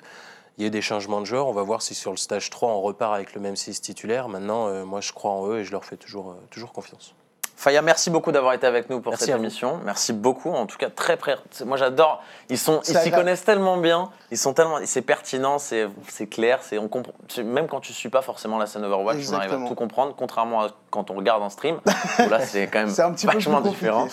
Il 0.58 0.62
y 0.62 0.66
a 0.66 0.68
eu 0.68 0.72
des 0.72 0.82
changements 0.82 1.20
de 1.20 1.26
joueurs. 1.26 1.48
On 1.48 1.54
va 1.54 1.62
voir 1.64 1.82
si 1.84 1.94
sur 1.94 2.10
le 2.12 2.18
stage 2.18 2.50
3, 2.50 2.70
on 2.70 2.82
repart 2.82 3.14
avec 3.14 3.36
le 3.36 3.42
même 3.42 3.56
6 3.56 3.80
titulaire. 3.82 4.28
Maintenant, 4.28 4.68
euh, 4.70 4.86
moi, 4.86 5.02
je 5.02 5.12
crois 5.12 5.32
en 5.32 5.48
eux 5.50 5.60
et 5.60 5.66
je 5.66 5.72
leur 5.72 5.84
fais 5.86 5.98
toujours, 5.98 6.32
euh, 6.32 6.36
toujours 6.50 6.72
confiance. 6.74 7.14
Faya, 7.56 7.82
merci 7.82 8.10
beaucoup 8.10 8.32
d'avoir 8.32 8.54
été 8.54 8.66
avec 8.68 8.90
nous 8.90 9.00
pour 9.00 9.12
Merci 9.12 9.26
cette 9.26 9.36
émission. 9.36 9.80
Merci 9.86 10.12
beaucoup. 10.12 10.52
En 10.52 10.66
tout 10.66 10.78
cas, 10.78 10.90
très 10.90 11.18
près. 11.18 11.38
Moi, 11.66 11.78
j'adore. 11.78 12.22
Ils 12.50 12.58
sont, 12.58 12.82
ils 12.88 12.98
s'y 12.98 13.12
connaissent 13.12 13.46
tellement 13.46 13.78
bien. 13.78 14.10
Ils 14.32 14.38
sont 14.38 14.54
tellement. 14.54 14.80
C'est 14.86 15.02
pertinent. 15.02 15.60
C'est, 15.60 15.88
c'est 16.10 16.28
clair. 16.28 16.60
C'est 16.62 16.78
on 16.78 16.88
comprend. 16.88 17.14
Même 17.44 17.68
quand 17.68 17.80
tu 17.80 17.94
suis 17.94 18.10
pas 18.10 18.22
forcément 18.22 18.58
la 18.58 18.66
scène 18.66 18.84
Overwatch, 18.84 19.16
on 19.16 19.34
arrive 19.34 19.34
à 19.34 19.44
Exactement. 19.44 19.68
tout 19.70 19.76
comprendre. 19.76 20.16
Contrairement 20.18 20.64
à 20.64 20.70
quand 20.90 21.10
on 21.12 21.16
regarde 21.16 21.42
en 21.44 21.50
stream. 21.50 21.80
où 21.86 22.30
là, 22.30 22.40
c'est 22.46 22.68
quand 22.68 22.80
même 22.80 22.90
C'est 22.94 23.02
un 23.04 23.14
petit 23.14 23.28
peu 23.28 23.32
plus 23.32 23.38
vachement 23.38 23.62
compliqué. 23.62 23.76
différent. 23.78 24.08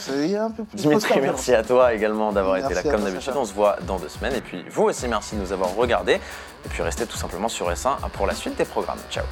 Un 0.47 0.51
peu 0.51 0.65
plus 0.65 0.77
Dimitri, 0.77 1.21
merci 1.21 1.55
à 1.55 1.63
toi 1.63 1.93
également 1.95 2.33
d'avoir 2.33 2.57
été 2.59 2.75
là 2.75 2.83
comme 2.83 3.03
d'habitude. 3.05 3.33
On 3.37 3.45
se 3.45 3.55
voit 3.55 3.77
dans 3.87 3.99
deux 3.99 4.09
semaines. 4.09 4.35
Et 4.35 4.41
puis 4.43 4.65
vous 4.71 4.85
aussi, 4.85 5.09
merci 5.09 5.35
de 5.35 5.41
nous 5.41 5.53
avoir 5.53 5.75
regardés. 5.75 6.21
Et 6.65 6.69
puis 6.69 6.83
restez 6.83 7.07
tout 7.07 7.17
simplement 7.17 7.49
sur 7.49 7.71
S1 7.71 7.97
pour 8.13 8.27
la 8.27 8.35
suite 8.35 8.57
des 8.57 8.65
programmes. 8.67 8.99
Ciao. 9.11 9.25